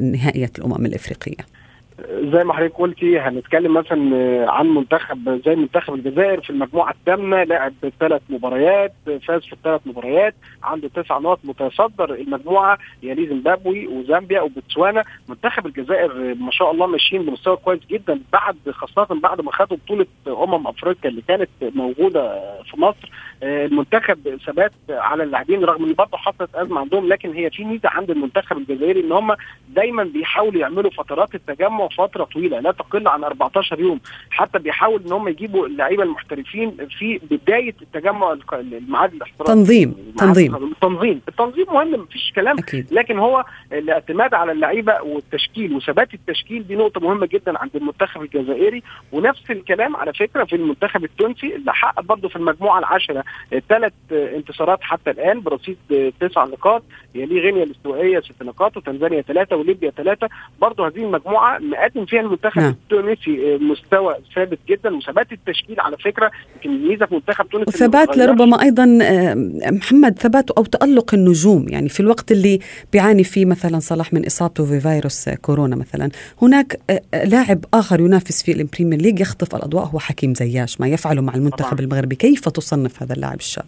نهائيات 0.02 0.60
الأمم 0.60 0.86
الإفريقية 0.86 1.59
زي 2.08 2.44
ما 2.44 2.54
حضرتك 2.54 2.74
قلتي 2.76 3.20
هنتكلم 3.20 3.74
مثلا 3.74 4.52
عن 4.52 4.68
منتخب 4.68 5.42
زي 5.46 5.56
منتخب 5.56 5.94
الجزائر 5.94 6.42
في 6.42 6.50
المجموعة 6.50 6.92
الثامنة 6.92 7.44
لعب 7.44 7.74
ثلاث 8.00 8.22
مباريات 8.30 8.94
فاز 9.28 9.42
في 9.46 9.54
الثلاث 9.54 9.82
مباريات 9.86 10.36
عنده 10.64 10.88
تسع 10.88 11.18
نقط 11.18 11.40
متصدر 11.44 12.14
المجموعة 12.14 12.78
يليه 13.04 13.28
زيمبابوي 13.30 13.88
وزامبيا 13.88 14.42
وبوتسوانا. 14.42 15.04
منتخب 15.30 15.66
الجزائر 15.66 16.36
ما 16.36 16.52
شاء 16.52 16.72
الله 16.72 16.88
ماشيين 16.88 17.22
بمستوى 17.26 17.58
كويس 17.58 17.80
جدا 17.90 18.20
بعد 18.34 18.58
خاصة 18.72 19.20
بعد 19.24 19.42
ما 19.42 19.52
خدوا 19.52 19.78
بطولة 19.78 20.06
أمم 20.28 20.68
أفريقيا 20.68 21.10
اللي 21.10 21.22
كانت 21.28 21.50
موجودة 21.62 22.40
في 22.64 22.82
مصر. 22.82 23.12
المنتخب 23.44 24.38
ثبات 24.46 24.72
على 24.90 25.24
اللاعبين 25.24 25.64
رغم 25.64 25.86
إن 25.86 25.94
برضه 25.94 26.18
حصلت 26.18 26.56
أزمة 26.56 26.80
عندهم 26.80 27.08
لكن 27.08 27.34
هي 27.34 27.50
في 27.50 27.64
ميزة 27.64 27.90
عند 27.90 28.12
المنتخب 28.12 28.58
الجزائري 28.58 29.00
إن 29.00 29.12
هم 29.12 29.36
دايما 29.70 30.04
بيحاولوا 30.04 30.62
يعملوا 30.62 30.92
فترات 30.92 31.36
التجمع 31.36 31.88
فترة 31.98 32.24
طويلة 32.24 32.60
لا 32.60 32.72
تقل 32.72 33.08
عن 33.08 33.24
14 33.24 33.80
يوم. 33.80 34.00
حتى 34.30 34.60
بيحاول 34.60 35.04
إن 35.06 35.12
هم 35.12 35.28
يجيبوا 35.28 35.68
اللعيبة 35.68 36.04
المحترفين 36.04 36.72
في 37.00 37.20
بداية 37.32 37.76
التجمع 37.82 38.38
الميعاد 38.54 39.14
الاحترافي 39.14 39.54
تنظيم 39.54 39.96
تنظيم. 40.18 40.56
التنظيم 40.56 41.22
التنظيم 41.28 41.66
مهم 41.74 41.92
مفيش 41.94 42.32
كلام. 42.36 42.58
أكيد. 42.60 42.88
لكن 42.94 43.20
هو 43.20 43.46
الاعتماد 43.74 44.34
على 44.34 44.52
اللعيبة 44.52 45.02
والتشكيل 45.02 45.74
وثبات 45.74 46.14
التشكيل 46.14 46.68
دي 46.68 46.76
نقطة 46.76 47.02
مهمة 47.02 47.26
جدا 47.26 47.60
عند 47.60 47.76
المنتخب 47.76 48.22
الجزائري. 48.22 48.84
ونفس 49.12 49.52
الكلام 49.52 49.96
على 49.96 50.14
فكرة 50.14 50.44
في 50.44 50.56
المنتخب 50.56 51.04
التونسي 51.04 51.56
اللي 51.56 51.74
حقق 51.74 52.02
برضه 52.02 52.30
في 52.30 52.36
المجموعة 52.36 52.80
العاشرة 52.80 53.24
ثلاث 53.70 53.94
انتصارات 54.12 54.80
حتى 54.82 55.12
الآن. 55.12 55.42
برصيد 55.42 55.78
تسع 56.20 56.44
نقاط 56.46 56.84
يليه 57.16 57.42
غينيا 57.42 57.64
الاستوائية 57.64 58.20
ست 58.20 58.44
نقاط 58.44 58.78
وتنزانيا 58.78 59.22
ثلاثة 59.22 59.56
وليبيا 59.56 59.90
ثلاثة 59.90 60.30
برضه 60.62 60.88
هذه 60.88 61.04
المجموعة 61.04 61.58
بيقدم 61.80 62.06
فيها 62.06 62.20
المنتخب 62.20 62.62
نعم. 62.62 62.76
التونسي 62.84 63.58
مستوى 63.62 64.16
ثابت 64.36 64.60
جدا 64.70 64.96
وثبات 64.96 65.32
التشكيل 65.32 65.80
على 65.80 65.98
فكرة 65.98 66.32
يمكن 66.56 66.70
الميزة 66.70 67.06
في 67.06 67.16
منتخب 67.16 67.50
تونس 67.50 67.68
وثبات. 67.68 68.18
لربما 68.18 68.62
أيضا 68.62 69.00
آه، 69.02 69.34
محمد 69.72 70.20
ثبات 70.20 70.52
أو 70.52 70.64
تألق 70.64 71.14
النجوم 71.14 71.66
يعني 71.70 71.90
في 71.90 72.00
الوقت 72.00 72.32
اللي 72.32 72.60
بيعاني 72.94 73.24
فيه 73.24 73.46
مثلا 73.46 73.80
صلاح 73.80 74.14
من 74.14 74.26
إصابته 74.26 74.66
في 74.66 74.80
فيروس 74.80 75.30
كورونا 75.30 75.76
مثلا 75.76 76.10
هناك 76.42 76.80
آه، 76.90 77.02
آه، 77.14 77.26
لاعب 77.26 77.66
آخر 77.74 78.00
ينافس 78.00 78.44
في 78.44 78.52
ال 78.52 78.58
Premier 78.58 79.02
League 79.02 79.20
يخطف 79.20 79.56
الأضواء 79.56 79.86
هو 79.86 80.00
حكيم 80.00 80.34
زياش 80.34 80.82
ما 80.82 80.88
يفعله 80.88 81.22
مع 81.22 81.36
المنتخب 81.36 81.70
طبعاً. 81.70 81.80
المغربي 81.80 82.16
كيف 82.16 82.50
تصنف 82.50 83.04
هذا 83.04 83.14
اللاعب 83.14 83.38
الشاب 83.40 83.66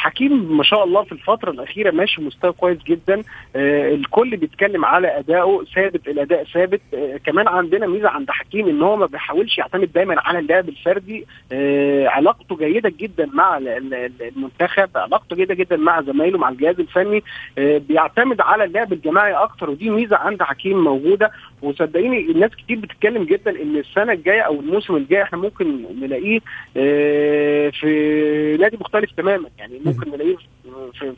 حكيم 0.00 0.56
ما 0.56 0.62
شاء 0.62 0.84
الله 0.84 1.02
في 1.04 1.12
الفترة 1.12 1.50
الأخيرة 1.50 1.90
ماشي 1.90 2.22
مستوى 2.22 2.52
كويس 2.52 2.78
جدا. 2.86 3.22
آه 3.56 3.94
الكل 3.94 4.36
بيتكلم 4.36 4.84
على 4.84 5.18
أدائه 5.18 5.64
ثابت 5.74 6.08
الأداء 6.08 6.44
ثابت. 6.44 6.80
آه 6.94 7.16
كمان 7.26 7.48
عندنا 7.48 7.86
ميزة 7.86 8.08
عند 8.08 8.30
حكيم 8.30 8.68
إن 8.68 8.82
هو 8.82 8.96
ما 8.96 9.06
بيحاولش 9.06 9.58
يعتمد 9.58 9.92
دايما 9.92 10.16
على 10.20 10.38
اللعب 10.38 10.68
الفردي. 10.68 11.26
آه 11.52 12.08
علاقته 12.08 12.56
جيدة 12.56 12.92
جدا 12.98 13.26
مع 13.34 13.58
ال- 13.58 13.68
ال- 13.68 14.12
المنتخب 14.36 14.88
علاقته 14.96 15.36
جيدة 15.36 15.54
جدا 15.54 15.76
مع 15.76 16.00
زمايله 16.02 16.38
مع 16.38 16.48
الجهاز 16.48 16.80
الفني. 16.80 17.22
بيعتمد 17.56 18.40
على 18.40 18.64
اللعب 18.64 18.92
الجماعي 18.92 19.32
أكتر 19.32 19.70
ودي 19.70 19.90
ميزة 19.90 20.16
عند 20.16 20.42
حكيم 20.42 20.84
موجودة. 20.84 21.30
وصدقيني 21.62 22.20
الناس 22.30 22.50
كتير 22.56 22.78
بتتكلم 22.78 23.24
جدا 23.24 23.50
إن 23.62 23.76
السنة 23.76 24.12
الجاية 24.12 24.40
أو 24.40 24.60
الموسم 24.60 24.96
الجاي 24.96 25.22
إحنا 25.22 25.38
ممكن 25.38 25.84
نلاقيه 26.00 26.40
في 27.70 28.56
نادي 28.60 28.76
مختلف 28.80 29.10
تماما. 29.16 29.48
يعني 29.58 29.80
ممكن 29.92 30.10
نلاقيه 30.10 30.36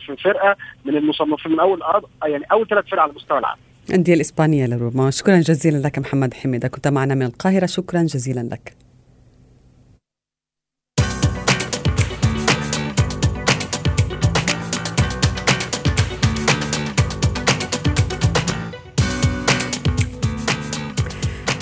في, 0.06 0.16
فرقة 0.16 0.56
من 0.84 0.96
المصنفين 0.96 1.52
من 1.52 1.60
أول 1.60 1.82
أرض 1.82 2.04
يعني 2.24 2.44
أول 2.52 2.68
ثلاث 2.68 2.84
فرق 2.84 3.02
على 3.02 3.12
مستوى 3.12 3.38
العالم 3.38 3.60
الأندية 3.88 4.14
الإسبانية 4.14 4.66
لربما 4.66 5.10
شكرا 5.10 5.36
جزيلا 5.36 5.78
لك 5.78 5.98
محمد 5.98 6.34
حميدة. 6.34 6.68
كنت 6.68 6.88
معنا 6.88 7.14
من 7.14 7.22
القاهرة. 7.22 7.66
شكرا 7.66 8.02
جزيلا 8.02 8.40
لك. 8.40 8.81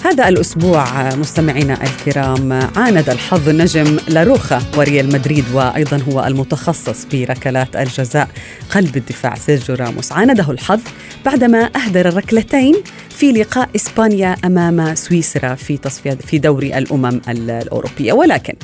هذا 0.04 0.28
الأسبوع 0.28 1.14
مستمعينا 1.14 1.78
الكرام 1.82 2.52
عاند 2.76 3.10
الحظ 3.10 3.48
نجم 3.48 3.98
لاروخا 4.08 4.62
وريال 4.76 5.06
مدريد 5.12 5.44
وأيضا 5.54 6.02
هو 6.08 6.24
المتخصص 6.24 7.04
بركلات 7.12 7.76
الجزاء 7.76 8.28
قلب 8.70 8.96
الدفاع 8.96 9.34
سيرجيو 9.34 9.74
راموس. 9.74 10.12
عانده 10.12 10.50
الحظ 10.50 10.80
بعدما 11.24 11.70
أهدر 11.76 12.16
ركلتين 12.16 12.74
في 13.10 13.32
لقاء 13.32 13.68
إسبانيا 13.76 14.36
أمام 14.44 14.94
سويسرا 14.94 15.54
في 15.54 15.76
تصفية 15.76 16.10
في 16.10 16.38
دوري 16.38 16.78
الأمم 16.78 17.20
الأوروبية. 17.28 18.12
ولكن 18.12 18.54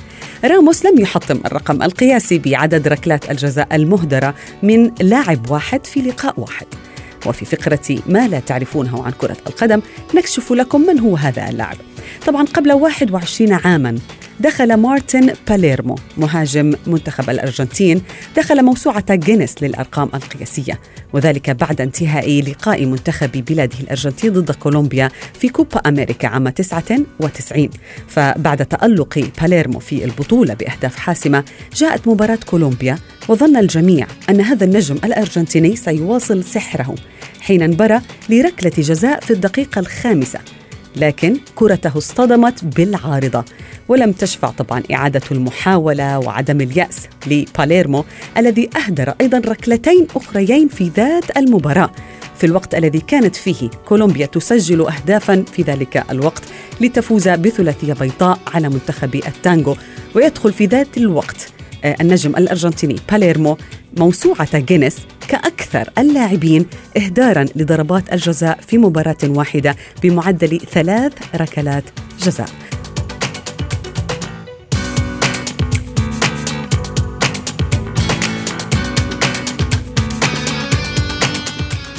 راموس 0.44 0.87
لم 0.87 1.01
يحطم 1.01 1.40
الرقم 1.46 1.83
القياسي 1.83 2.38
بعدد 2.38 2.88
ركلات 2.88 3.31
الجزاء 3.31 3.77
المهدرة 3.77 4.35
من 4.62 4.90
لاعب 5.01 5.51
واحد 5.51 5.87
في 5.87 6.01
لقاء 6.01 6.40
واحد. 6.40 6.66
وفي 7.26 7.44
فقرة 7.44 7.98
ما 8.06 8.28
لا 8.28 8.40
تعرفونه 8.40 9.04
عن 9.04 9.12
كرة 9.12 9.36
القدم 9.46 9.80
نكشف 10.14 10.52
لكم 10.52 10.80
من 10.80 10.98
هو 10.98 11.16
هذا 11.16 11.48
اللاعب. 11.48 11.76
طبعا 12.26 12.44
قبل 12.44 12.72
21 12.72 13.52
عاما 13.52 13.98
دخل 14.40 14.77
مارتن 14.77 15.33
باليرمو 15.49 15.96
مهاجم 16.16 16.75
منتخب 16.87 17.31
الأرجنتين 17.31 18.03
دخل 18.37 18.62
موسوعة 18.62 19.14
جينيس 19.14 19.62
للأرقام 19.62 20.11
القياسية 20.14 20.81
وذلك 21.12 21.51
بعد 21.51 21.81
انتهاء 21.81 22.42
لقاء 22.42 22.87
منتخب 22.87 23.31
بلاده 23.31 23.79
الأرجنتين 23.81 24.33
ضد 24.33 24.51
كولومبيا 24.51 25.11
في 25.40 25.49
كوبا 25.49 25.79
أمريكا 25.79 26.29
عام 26.29 26.49
99 26.49 27.68
فبعد 28.09 28.66
تألق 28.66 29.31
باليرمو 29.42 29.79
في 29.79 30.05
البطولة 30.05 30.55
بأهداف 30.55 30.96
حاسمة 30.96 31.44
جاءت 31.77 32.09
مباراة 32.09 32.38
كولومبيا 32.46 32.99
وظن 33.29 33.57
الجميع 33.57 34.07
أن 34.31 34.40
هذا 34.40 34.64
النجم 34.64 34.96
الأرجنتيني 35.05 35.77
سيواصل 35.77 36.44
سحره. 36.44 36.94
حين 37.40 37.62
انبرى 37.62 38.01
لركلة 38.29 38.72
جزاء 38.79 39.20
في 39.20 39.31
الدقيقة 39.31 39.79
الخامسة. 39.79 40.38
لكن 40.96 41.37
كرته 41.54 41.98
اصطدمت 41.98 42.64
بالعارضة 42.64 43.44
ولم 43.88 44.12
تشفع 44.12 44.50
طبعا 44.50 44.82
إعادة 44.92 45.22
المحاولة 45.30 46.18
وعدم 46.18 46.61
اليأس 46.61 47.09
لباليرمو 47.26 48.04
الذي 48.37 48.70
أهدر 48.76 49.14
أيضا 49.20 49.38
ركلتين 49.38 50.06
أخريين 50.16 50.68
في 50.68 50.90
ذات 50.96 51.37
المباراة. 51.37 51.90
في 52.37 52.46
الوقت 52.46 52.74
الذي 52.74 52.98
كانت 52.98 53.37
فيه 53.37 53.70
كولومبيا 53.88 54.26
تسجل 54.26 54.87
أهدافا 54.87 55.44
في 55.52 55.62
ذلك 55.62 56.04
الوقت 56.11 56.42
لتفوز 56.80 57.28
بثلاثية 57.28 57.92
بيضاء 57.92 58.38
على 58.54 58.68
منتخب 58.68 59.14
التانجو 59.14 59.76
ويدخل 60.14 60.52
في 60.52 60.66
ذات 60.66 60.96
الوقت 60.96 61.48
النجم 61.85 62.37
الأرجنتيني 62.37 62.96
باليرمو 63.12 63.59
موسوعة 63.96 64.59
جينيس 64.59 64.96
كأكثر 65.66 65.92
اللاعبين 65.98 66.66
إهدارا 66.96 67.46
لضربات 67.57 68.12
الجزاء 68.12 68.59
في 68.68 68.79
مباراة 68.79 69.16
واحدة 69.24 69.76
بمعدل 70.02 70.61
ثلاث 70.61 71.12
ركلات 71.35 71.85
جزاء. 72.22 72.65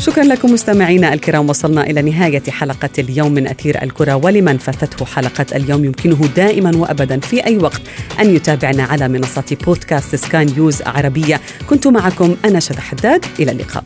شكرا 0.07 0.23
لكم 0.23 0.51
مستمعينا 0.51 1.13
الكرام 1.13 1.49
وصلنا 1.49 1.83
إلى 1.83 2.01
نهاية 2.01 2.43
حلقة 2.49 2.89
اليوم 2.99 3.31
من 3.31 3.47
أثير 3.47 3.83
الكرة 3.83 4.15
ولمن 4.15 4.57
فاتته 4.57 5.05
حلقة 5.05 5.45
اليوم 5.55 5.85
يمكنه 5.85 6.29
دائما 6.35 6.77
وأبدا 6.77 7.19
في 7.19 7.45
أي 7.45 7.57
وقت 7.57 7.81
أن 8.19 8.35
يتابعنا 8.35 8.83
على 8.83 9.07
منصة 9.07 9.57
بودكاست 9.65 10.15
سكاي 10.15 10.45
نيوز 10.45 10.81
عربية. 10.81 11.41
كنت 11.69 11.87
معكم 11.87 12.35
أنا 12.45 12.59
شذى 12.59 12.81
حداد 12.81 13.25
إلى 13.39 13.51
اللقاء. 13.51 13.83